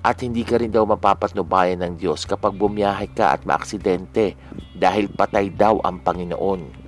At 0.00 0.24
hindi 0.24 0.40
ka 0.48 0.56
rin 0.56 0.72
daw 0.72 0.88
mapapatnubayan 0.88 1.84
ng 1.84 2.00
Diyos 2.00 2.24
kapag 2.24 2.56
bumiyahe 2.56 3.12
ka 3.12 3.36
at 3.36 3.44
maaksidente 3.44 4.32
dahil 4.72 5.12
patay 5.12 5.52
daw 5.52 5.76
ang 5.84 6.00
Panginoon. 6.00 6.79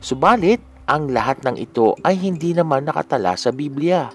Subalit, 0.00 0.64
ang 0.88 1.12
lahat 1.12 1.44
ng 1.44 1.60
ito 1.60 1.92
ay 2.08 2.16
hindi 2.16 2.56
naman 2.56 2.88
nakatala 2.88 3.36
sa 3.36 3.52
Biblia. 3.52 4.08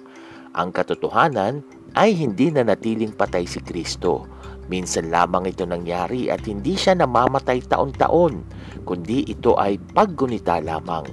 Ang 0.58 0.74
katotohanan 0.74 1.62
ay 1.94 2.18
hindi 2.18 2.50
na 2.50 2.66
natiling 2.66 3.14
patay 3.14 3.46
si 3.46 3.62
Kristo. 3.62 4.26
Minsan 4.66 5.14
lamang 5.14 5.46
ito 5.46 5.62
nangyari 5.62 6.26
at 6.34 6.42
hindi 6.50 6.74
siya 6.74 6.98
namamatay 6.98 7.70
taon-taon, 7.70 8.42
kundi 8.82 9.30
ito 9.30 9.54
ay 9.62 9.78
paggunita 9.94 10.58
lamang. 10.58 11.06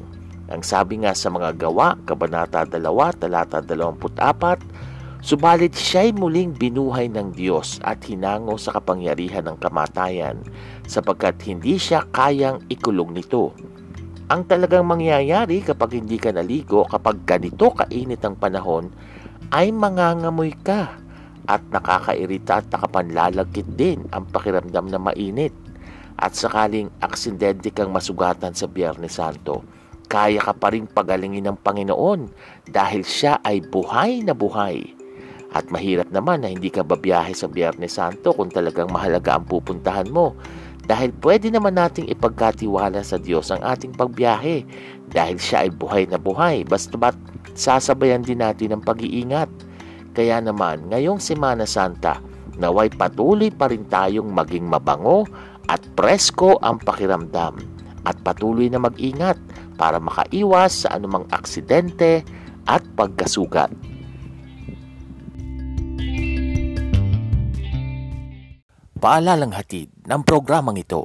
Ang 0.49 0.65
sabi 0.65 1.05
nga 1.05 1.13
sa 1.13 1.29
mga 1.29 1.53
gawa, 1.61 2.01
Kabanata 2.09 2.65
2, 2.65 2.81
talata 3.21 3.61
24, 3.61 5.21
Subalit 5.23 5.77
siya'y 5.77 6.17
muling 6.17 6.57
binuhay 6.57 7.07
ng 7.13 7.37
Diyos 7.37 7.79
at 7.87 8.03
hinango 8.09 8.59
sa 8.59 8.75
kapangyarihan 8.75 9.47
ng 9.47 9.61
kamatayan 9.63 10.43
sapagkat 10.89 11.39
hindi 11.47 11.79
siya 11.79 12.09
kayang 12.11 12.59
ikulong 12.67 13.15
nito. 13.15 13.55
Ang 14.33 14.49
talagang 14.49 14.89
mangyayari 14.89 15.61
kapag 15.61 16.01
hindi 16.01 16.17
ka 16.17 16.33
naligo, 16.33 16.89
kapag 16.89 17.21
ganito 17.29 17.69
kainit 17.77 18.25
ang 18.25 18.33
panahon, 18.33 18.89
ay 19.53 19.69
mangangamoy 19.69 20.57
ka 20.57 20.97
at 21.45 21.61
nakakairita 21.69 22.65
at 22.65 22.67
nakapanlalagkit 22.73 23.77
din 23.77 24.09
ang 24.09 24.25
pakiramdam 24.25 24.89
na 24.89 24.97
mainit. 24.97 25.53
At 26.17 26.33
sakaling 26.33 26.89
aksidente 27.05 27.77
kang 27.77 27.93
masugatan 27.93 28.57
sa 28.57 28.65
Biyernes 28.73 29.21
Santo, 29.21 29.69
kaya 30.09 30.41
ka 30.41 30.57
pa 30.57 30.73
rin 30.73 30.89
pagalingin 30.89 31.53
ng 31.53 31.61
Panginoon 31.61 32.33
dahil 32.73 33.05
siya 33.05 33.45
ay 33.45 33.61
buhay 33.61 34.25
na 34.25 34.33
buhay. 34.33 34.81
At 35.53 35.69
mahirap 35.69 36.09
naman 36.09 36.41
na 36.41 36.49
hindi 36.49 36.73
ka 36.73 36.81
babiyahe 36.81 37.37
sa 37.37 37.53
Biyernes 37.53 38.01
Santo 38.01 38.33
kung 38.33 38.49
talagang 38.49 38.89
mahalaga 38.89 39.37
ang 39.37 39.45
pupuntahan 39.45 40.09
mo 40.09 40.41
dahil 40.87 41.15
pwede 41.23 41.49
naman 41.49 41.79
nating 41.79 42.11
ipagkatiwala 42.11 43.07
sa 43.07 43.17
Diyos 43.17 43.55
ang 43.55 43.63
ating 43.63 43.95
pagbiyahe 43.95 44.67
dahil 45.15 45.39
siya 45.39 45.67
ay 45.67 45.71
buhay 45.71 46.11
na 46.11 46.19
buhay 46.19 46.67
basta 46.67 46.99
ba't 46.99 47.15
sasabayan 47.55 48.27
din 48.27 48.43
natin 48.43 48.75
ang 48.75 48.83
pag-iingat. 48.83 49.49
Kaya 50.13 50.43
naman 50.43 50.91
ngayong 50.91 51.23
Semana 51.23 51.65
Santa 51.65 52.21
naway 52.61 52.93
patuloy 52.93 53.49
pa 53.49 53.71
rin 53.71 53.87
tayong 53.89 54.29
maging 54.29 54.69
mabango 54.69 55.25
at 55.71 55.81
presko 55.95 56.59
ang 56.61 56.83
pakiramdam 56.83 57.57
at 58.03 58.19
patuloy 58.27 58.67
na 58.67 58.83
mag-ingat 58.83 59.39
para 59.79 60.03
makaiwas 60.03 60.85
sa 60.85 60.99
anumang 60.99 61.25
aksidente 61.31 62.27
at 62.67 62.83
pagkasugat. 62.99 63.71
Paalalang 69.03 69.51
hatid 69.51 69.91
ng 70.07 70.23
programang 70.23 70.79
ito. 70.79 71.03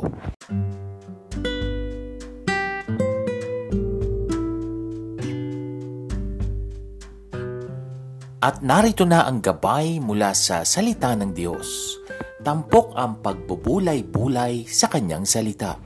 At 8.37 8.61
narito 8.61 9.01
na 9.01 9.25
ang 9.25 9.41
gabay 9.41 9.97
mula 9.97 10.37
sa 10.37 10.61
salita 10.61 11.17
ng 11.17 11.33
Diyos. 11.33 11.97
Tampok 12.45 12.93
ang 12.93 13.17
pagbubulay-bulay 13.17 14.69
sa 14.69 14.93
kanyang 14.93 15.25
salita. 15.25 15.81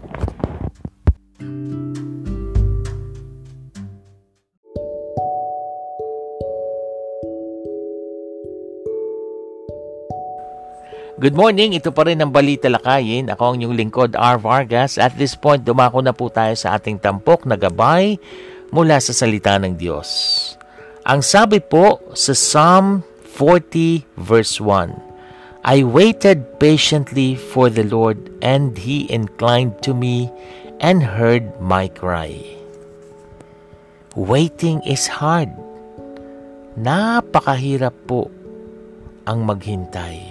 Good 11.22 11.38
morning, 11.38 11.78
ito 11.78 11.94
pa 11.94 12.10
rin 12.10 12.18
ang 12.18 12.34
Balita 12.34 12.66
Lakayin. 12.66 13.30
Ako 13.30 13.54
ang 13.54 13.62
inyong 13.62 13.78
lingkod, 13.78 14.18
R. 14.18 14.42
Vargas. 14.42 14.98
At 14.98 15.14
this 15.22 15.38
point, 15.38 15.62
dumako 15.62 16.02
na 16.02 16.18
po 16.18 16.34
tayo 16.34 16.58
sa 16.58 16.74
ating 16.82 16.98
tampok 16.98 17.46
na 17.46 17.54
gabay 17.54 18.18
mula 18.74 18.98
sa 18.98 19.14
salita 19.14 19.54
ng 19.62 19.78
Diyos. 19.78 20.10
Ang 21.06 21.22
sabi 21.22 21.62
po 21.62 22.02
sa 22.18 22.34
Psalm 22.34 23.06
40 23.38 24.02
verse 24.18 24.58
1, 24.58 24.98
I 25.62 25.86
waited 25.86 26.58
patiently 26.58 27.38
for 27.38 27.70
the 27.70 27.86
Lord 27.86 28.34
and 28.42 28.74
He 28.74 29.06
inclined 29.06 29.78
to 29.86 29.94
me 29.94 30.34
and 30.82 31.06
heard 31.06 31.54
my 31.62 31.86
cry. 31.86 32.34
Waiting 34.18 34.82
is 34.90 35.22
hard. 35.22 35.54
Napakahirap 36.82 37.94
po 38.10 38.34
ang 39.30 39.46
maghintay. 39.46 40.31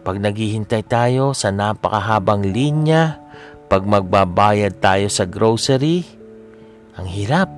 Pag 0.00 0.16
naghihintay 0.16 0.80
tayo 0.88 1.36
sa 1.36 1.52
napakahabang 1.52 2.40
linya, 2.40 3.20
pag 3.68 3.84
magbabayad 3.84 4.80
tayo 4.80 5.12
sa 5.12 5.28
grocery, 5.28 6.08
ang 6.96 7.04
hirap. 7.04 7.52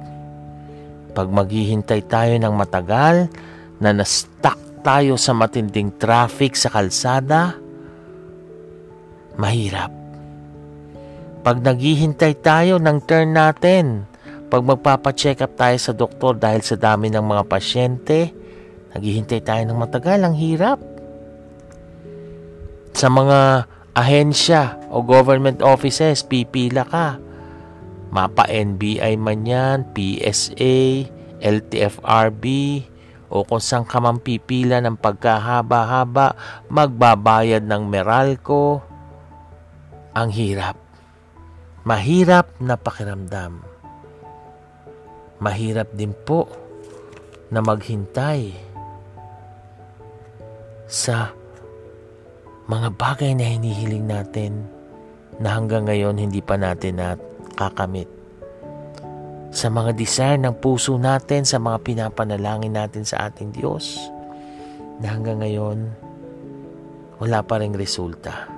Pag 1.15 1.31
maghihintay 1.31 2.03
tayo 2.11 2.35
ng 2.43 2.51
matagal 2.51 3.31
na 3.79 3.95
na-stuck 3.95 4.59
tayo 4.83 5.15
sa 5.15 5.31
matinding 5.39 5.95
traffic 5.95 6.59
sa 6.59 6.67
kalsada, 6.67 7.55
mahirap. 9.39 9.95
Pag 11.47 11.63
naghihintay 11.63 12.43
tayo 12.43 12.83
ng 12.83 12.99
turn 13.07 13.39
natin, 13.39 14.03
pag 14.51 14.67
magpapacheck 14.67 15.47
up 15.47 15.55
tayo 15.55 15.79
sa 15.79 15.95
doktor 15.95 16.35
dahil 16.35 16.61
sa 16.67 16.75
dami 16.75 17.07
ng 17.07 17.23
mga 17.23 17.43
pasyente, 17.47 18.35
naghihintay 18.99 19.41
tayo 19.47 19.63
ng 19.63 19.79
matagal, 19.79 20.19
ang 20.27 20.35
hirap 20.35 20.92
sa 22.93 23.09
mga 23.09 23.67
ahensya 23.97 24.77
o 24.89 25.05
government 25.05 25.61
offices, 25.65 26.25
pipila 26.25 26.85
ka. 26.89 27.21
Mapa 28.13 28.45
NBI 28.49 29.17
man 29.17 29.49
yan, 29.49 29.79
PSA, 29.97 31.09
LTFRB, 31.41 32.45
o 33.33 33.49
kung 33.49 33.65
saan 33.65 33.89
ka 33.89 33.97
man 33.97 34.21
pipila 34.21 34.85
ng 34.85 35.01
pagkahaba-haba, 35.01 36.37
magbabayad 36.69 37.65
ng 37.65 37.83
Meralco. 37.89 38.85
Ang 40.13 40.29
hirap. 40.37 40.77
Mahirap 41.89 42.61
na 42.61 42.77
pakiramdam. 42.77 43.65
Mahirap 45.41 45.89
din 45.97 46.13
po 46.13 46.47
na 47.49 47.65
maghintay 47.65 48.53
sa 50.85 51.33
mga 52.70 52.88
bagay 52.94 53.35
na 53.35 53.46
hinihiling 53.51 54.07
natin 54.07 54.62
na 55.42 55.59
hanggang 55.59 55.88
ngayon 55.88 56.14
hindi 56.20 56.38
pa 56.38 56.55
natin 56.55 57.03
nakakamit. 57.03 58.07
sa 59.53 59.68
mga 59.68 59.92
desire 59.92 60.40
ng 60.40 60.57
puso 60.64 60.96
natin, 60.96 61.44
sa 61.44 61.61
mga 61.61 61.85
pinapanalangin 61.85 62.72
natin 62.72 63.05
sa 63.05 63.29
ating 63.29 63.53
Diyos, 63.53 64.01
na 64.96 65.12
hanggang 65.12 65.44
ngayon, 65.44 65.92
wala 67.20 67.44
pa 67.44 67.61
rin 67.61 67.77
resulta. 67.77 68.48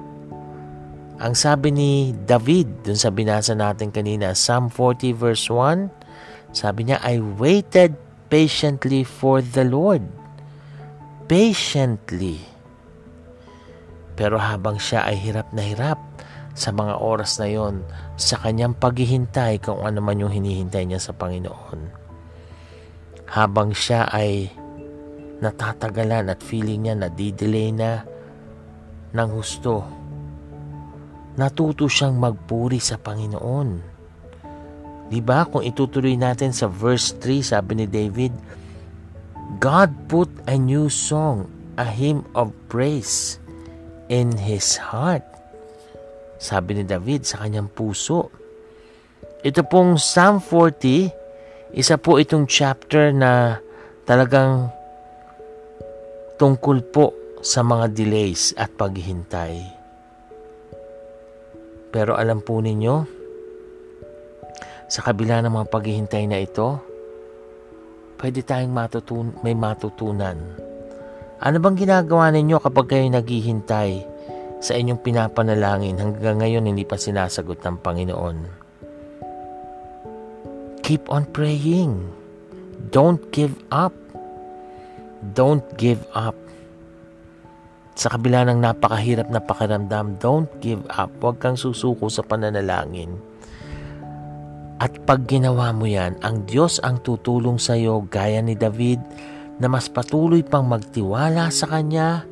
Ang 1.19 1.35
sabi 1.35 1.75
ni 1.75 2.15
David, 2.15 2.87
dun 2.87 2.95
sa 2.95 3.11
binasa 3.11 3.59
natin 3.59 3.91
kanina, 3.91 4.39
Psalm 4.39 4.71
40 4.71 5.19
verse 5.19 5.51
1, 5.51 6.55
sabi 6.55 6.87
niya, 6.87 7.03
I 7.03 7.19
waited 7.19 7.99
patiently 8.31 9.03
for 9.03 9.43
the 9.43 9.67
Lord. 9.67 10.07
Patiently. 11.27 12.54
Pero 14.15 14.39
habang 14.39 14.79
siya 14.79 15.07
ay 15.07 15.19
hirap 15.19 15.51
na 15.51 15.63
hirap, 15.67 15.99
sa 16.55 16.71
mga 16.71 17.03
oras 17.03 17.43
na 17.43 17.51
yon 17.51 17.83
sa 18.15 18.39
kanyang 18.39 18.79
paghihintay 18.79 19.59
kung 19.59 19.83
ano 19.83 19.99
man 19.99 20.23
yung 20.23 20.31
hinihintay 20.31 20.87
niya 20.87 21.03
sa 21.03 21.13
Panginoon. 21.13 22.07
Habang 23.35 23.75
siya 23.75 24.07
ay 24.07 24.55
natatagalan 25.43 26.31
at 26.31 26.41
feeling 26.47 26.87
niya 26.87 26.95
na 26.95 27.11
didelay 27.11 27.75
na 27.75 28.07
ng 29.11 29.29
husto, 29.35 29.83
natuto 31.35 31.91
siyang 31.91 32.15
magpuri 32.15 32.79
sa 32.79 33.03
Panginoon. 33.03 33.93
Di 35.11 35.19
ba? 35.19 35.45
Kung 35.51 35.67
itutuloy 35.67 36.15
natin 36.15 36.55
sa 36.55 36.71
verse 36.71 37.19
3, 37.19 37.51
sabi 37.51 37.83
ni 37.83 37.87
David, 37.91 38.31
God 39.59 39.91
put 40.07 40.31
a 40.47 40.55
new 40.55 40.87
song, 40.87 41.51
a 41.75 41.85
hymn 41.85 42.23
of 42.39 42.55
praise 42.71 43.43
in 44.09 44.35
his 44.37 44.77
heart 44.81 45.25
sabi 46.45 46.77
ni 46.77 46.85
David 46.85 47.25
sa 47.25 47.41
kanyang 47.41 47.73
puso. 47.73 48.29
Ito 49.41 49.65
pong 49.65 49.97
Psalm 49.97 50.45
40, 50.45 51.77
isa 51.77 51.97
po 51.97 52.21
itong 52.21 52.45
chapter 52.45 53.13
na 53.17 53.61
talagang 54.05 54.69
tungkol 56.37 56.85
po 56.93 57.07
sa 57.41 57.65
mga 57.65 57.93
delays 57.93 58.53
at 58.57 58.73
paghihintay. 58.77 59.61
Pero 61.93 62.17
alam 62.17 62.45
po 62.45 62.61
ninyo, 62.61 62.95
sa 64.89 65.01
kabila 65.01 65.41
ng 65.41 65.53
mga 65.53 65.71
paghihintay 65.73 66.25
na 66.29 66.41
ito, 66.45 66.81
pwede 68.21 68.41
tayong 68.45 68.73
matutun 68.73 69.27
may 69.45 69.57
matutunan. 69.57 70.64
Ano 71.45 71.61
bang 71.61 71.77
ginagawa 71.77 72.33
ninyo 72.33 72.57
kapag 72.57 72.89
kayo 72.89 73.05
naghihintay 73.13 74.01
sa 74.65 74.73
inyong 74.81 75.05
pinapanalangin 75.05 76.01
hanggang 76.01 76.41
ngayon 76.41 76.65
hindi 76.65 76.89
pa 76.89 76.97
sinasagot 76.97 77.61
ng 77.61 77.85
Panginoon. 77.85 78.37
Keep 80.81 81.13
on 81.13 81.29
praying. 81.29 82.01
Don't 82.89 83.21
give 83.29 83.53
up. 83.69 83.93
Don't 85.37 85.65
give 85.77 86.01
up. 86.17 86.33
Sa 87.93 88.17
kabila 88.17 88.49
ng 88.49 88.65
napakahirap 88.65 89.29
na 89.29 89.45
pakiramdam, 89.45 90.17
don't 90.25 90.49
give 90.65 90.81
up. 90.97 91.13
Huwag 91.21 91.45
kang 91.45 91.61
susuko 91.61 92.09
sa 92.09 92.25
pananalangin. 92.25 93.21
At 94.81 94.97
pag 95.05 95.29
ginawa 95.29 95.77
mo 95.77 95.85
yan, 95.85 96.17
ang 96.25 96.49
Diyos 96.49 96.81
ang 96.81 97.05
tutulong 97.05 97.61
sa 97.61 97.77
iyo 97.77 98.01
gaya 98.09 98.41
ni 98.41 98.57
David 98.57 99.05
na 99.59 99.67
mas 99.71 99.87
patuloy 99.87 100.43
pang 100.43 100.67
magtiwala 100.67 101.51
sa 101.51 101.71
Kanya 101.71 102.27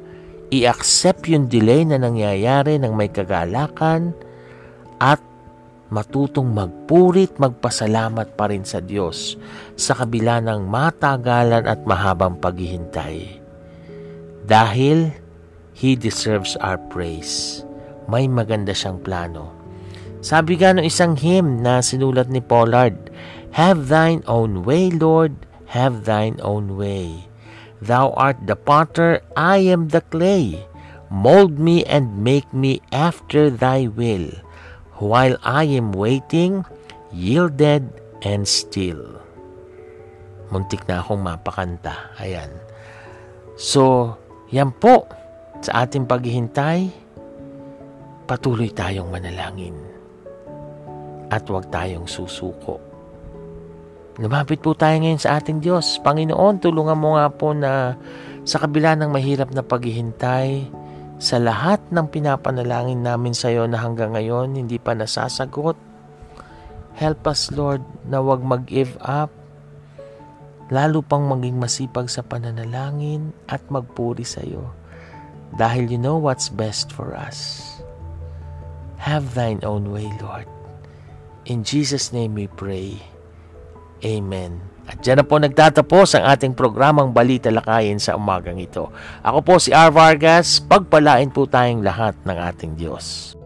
i-accept 0.53 1.33
yung 1.33 1.49
delay 1.49 1.89
na 1.89 1.97
nangyayari 1.97 2.77
ng 2.77 2.93
may 2.93 3.09
kagalakan 3.09 4.13
at 5.01 5.17
matutong 5.89 6.53
magpurit 6.53 7.41
magpasalamat 7.41 8.37
pa 8.37 8.53
rin 8.53 8.65
sa 8.65 8.85
Diyos 8.85 9.41
sa 9.81 9.97
kabila 9.97 10.45
ng 10.45 10.69
matagalan 10.69 11.65
at 11.65 11.81
mahabang 11.89 12.37
paghihintay. 12.37 13.41
Dahil 14.45 15.13
He 15.73 15.97
deserves 15.97 16.55
our 16.61 16.77
praise. 16.93 17.65
May 18.05 18.29
maganda 18.29 18.77
siyang 18.77 19.01
plano. 19.01 19.51
Sabi 20.21 20.61
nga 20.61 20.77
ng 20.77 20.85
isang 20.85 21.17
hymn 21.17 21.65
na 21.65 21.81
sinulat 21.81 22.29
ni 22.29 22.45
Pollard, 22.45 23.09
Have 23.57 23.89
thine 23.89 24.21
own 24.29 24.63
way, 24.69 24.93
Lord, 24.93 25.35
have 25.73 26.05
thine 26.05 26.37
own 26.45 26.77
way. 26.77 27.25
Thou 27.81 28.13
art 28.13 28.45
the 28.45 28.55
potter, 28.55 29.25
I 29.33 29.65
am 29.73 29.89
the 29.89 30.05
clay. 30.05 30.69
Mold 31.09 31.57
me 31.57 31.81
and 31.89 32.21
make 32.21 32.53
me 32.53 32.85
after 32.93 33.49
thy 33.49 33.89
will. 33.89 34.29
While 35.01 35.41
I 35.41 35.65
am 35.73 35.97
waiting, 35.97 36.69
yielded 37.11 37.89
and 38.21 38.45
still. 38.45 39.19
Muntik 40.53 40.85
na 40.85 41.01
akong 41.01 41.25
mapakanta. 41.25 42.13
Ayan. 42.21 42.53
So, 43.57 44.15
yan 44.53 44.77
po. 44.77 45.09
Sa 45.65 45.89
ating 45.89 46.05
paghihintay, 46.05 46.93
patuloy 48.29 48.69
tayong 48.69 49.09
manalangin. 49.09 49.77
At 51.33 51.49
huwag 51.49 51.73
tayong 51.73 52.05
susuko 52.05 52.92
Lumapit 54.21 54.61
po 54.61 54.77
tayo 54.77 55.01
ngayon 55.01 55.17
sa 55.17 55.41
ating 55.41 55.65
Diyos. 55.65 55.97
Panginoon, 56.05 56.61
tulungan 56.61 57.01
mo 57.01 57.17
nga 57.17 57.33
po 57.33 57.57
na 57.57 57.97
sa 58.45 58.61
kabila 58.61 58.93
ng 58.93 59.09
mahirap 59.09 59.49
na 59.57 59.65
paghihintay, 59.65 60.69
sa 61.23 61.39
lahat 61.39 61.79
ng 61.89 62.11
pinapanalangin 62.11 63.01
namin 63.01 63.33
sa 63.33 63.49
iyo 63.49 63.65
na 63.71 63.79
hanggang 63.79 64.13
ngayon 64.13 64.59
hindi 64.59 64.77
pa 64.77 64.93
nasasagot, 64.93 65.79
help 66.99 67.21
us 67.31 67.49
Lord 67.55 67.81
na 68.11 68.19
wag 68.19 68.43
mag-give 68.43 68.99
up, 69.01 69.31
lalo 70.69 71.01
pang 71.01 71.31
maging 71.31 71.57
masipag 71.63 72.11
sa 72.11 72.27
pananalangin 72.27 73.31
at 73.47 73.63
magpuri 73.71 74.27
sa 74.27 74.43
iyo. 74.43 74.75
Dahil 75.57 75.89
you 75.89 75.97
know 75.97 76.19
what's 76.19 76.51
best 76.51 76.91
for 76.91 77.15
us. 77.15 77.65
Have 78.99 79.39
thine 79.39 79.63
own 79.63 79.89
way, 79.89 80.11
Lord. 80.21 80.51
In 81.47 81.65
Jesus' 81.65 82.11
name 82.11 82.35
we 82.35 82.51
pray. 82.51 82.99
Amen. 84.03 84.59
At 84.83 84.99
dyan 84.99 85.23
na 85.23 85.27
po 85.27 85.39
nagtatapos 85.39 86.19
ang 86.19 86.27
ating 86.27 86.59
programang 86.59 87.15
Balita 87.15 87.55
Lakayin 87.55 88.03
sa 88.03 88.19
umagang 88.19 88.59
ito. 88.59 88.91
Ako 89.23 89.39
po 89.47 89.55
si 89.63 89.71
R. 89.71 89.95
Vargas, 89.95 90.59
pagpalain 90.59 91.31
po 91.31 91.47
tayong 91.47 91.87
lahat 91.87 92.19
ng 92.27 92.35
ating 92.35 92.75
Diyos. 92.75 93.39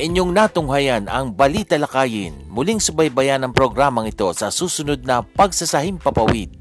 Inyong 0.00 0.32
natunghayan 0.32 1.12
ang 1.12 1.36
Balita 1.36 1.76
Lakayin. 1.76 2.48
Muling 2.48 2.80
subaybayan 2.80 3.44
ang 3.44 3.52
programang 3.52 4.08
ito 4.08 4.32
sa 4.32 4.48
susunod 4.48 5.04
na 5.04 5.20
Pagsasahim 5.20 6.00
Papawid 6.00 6.59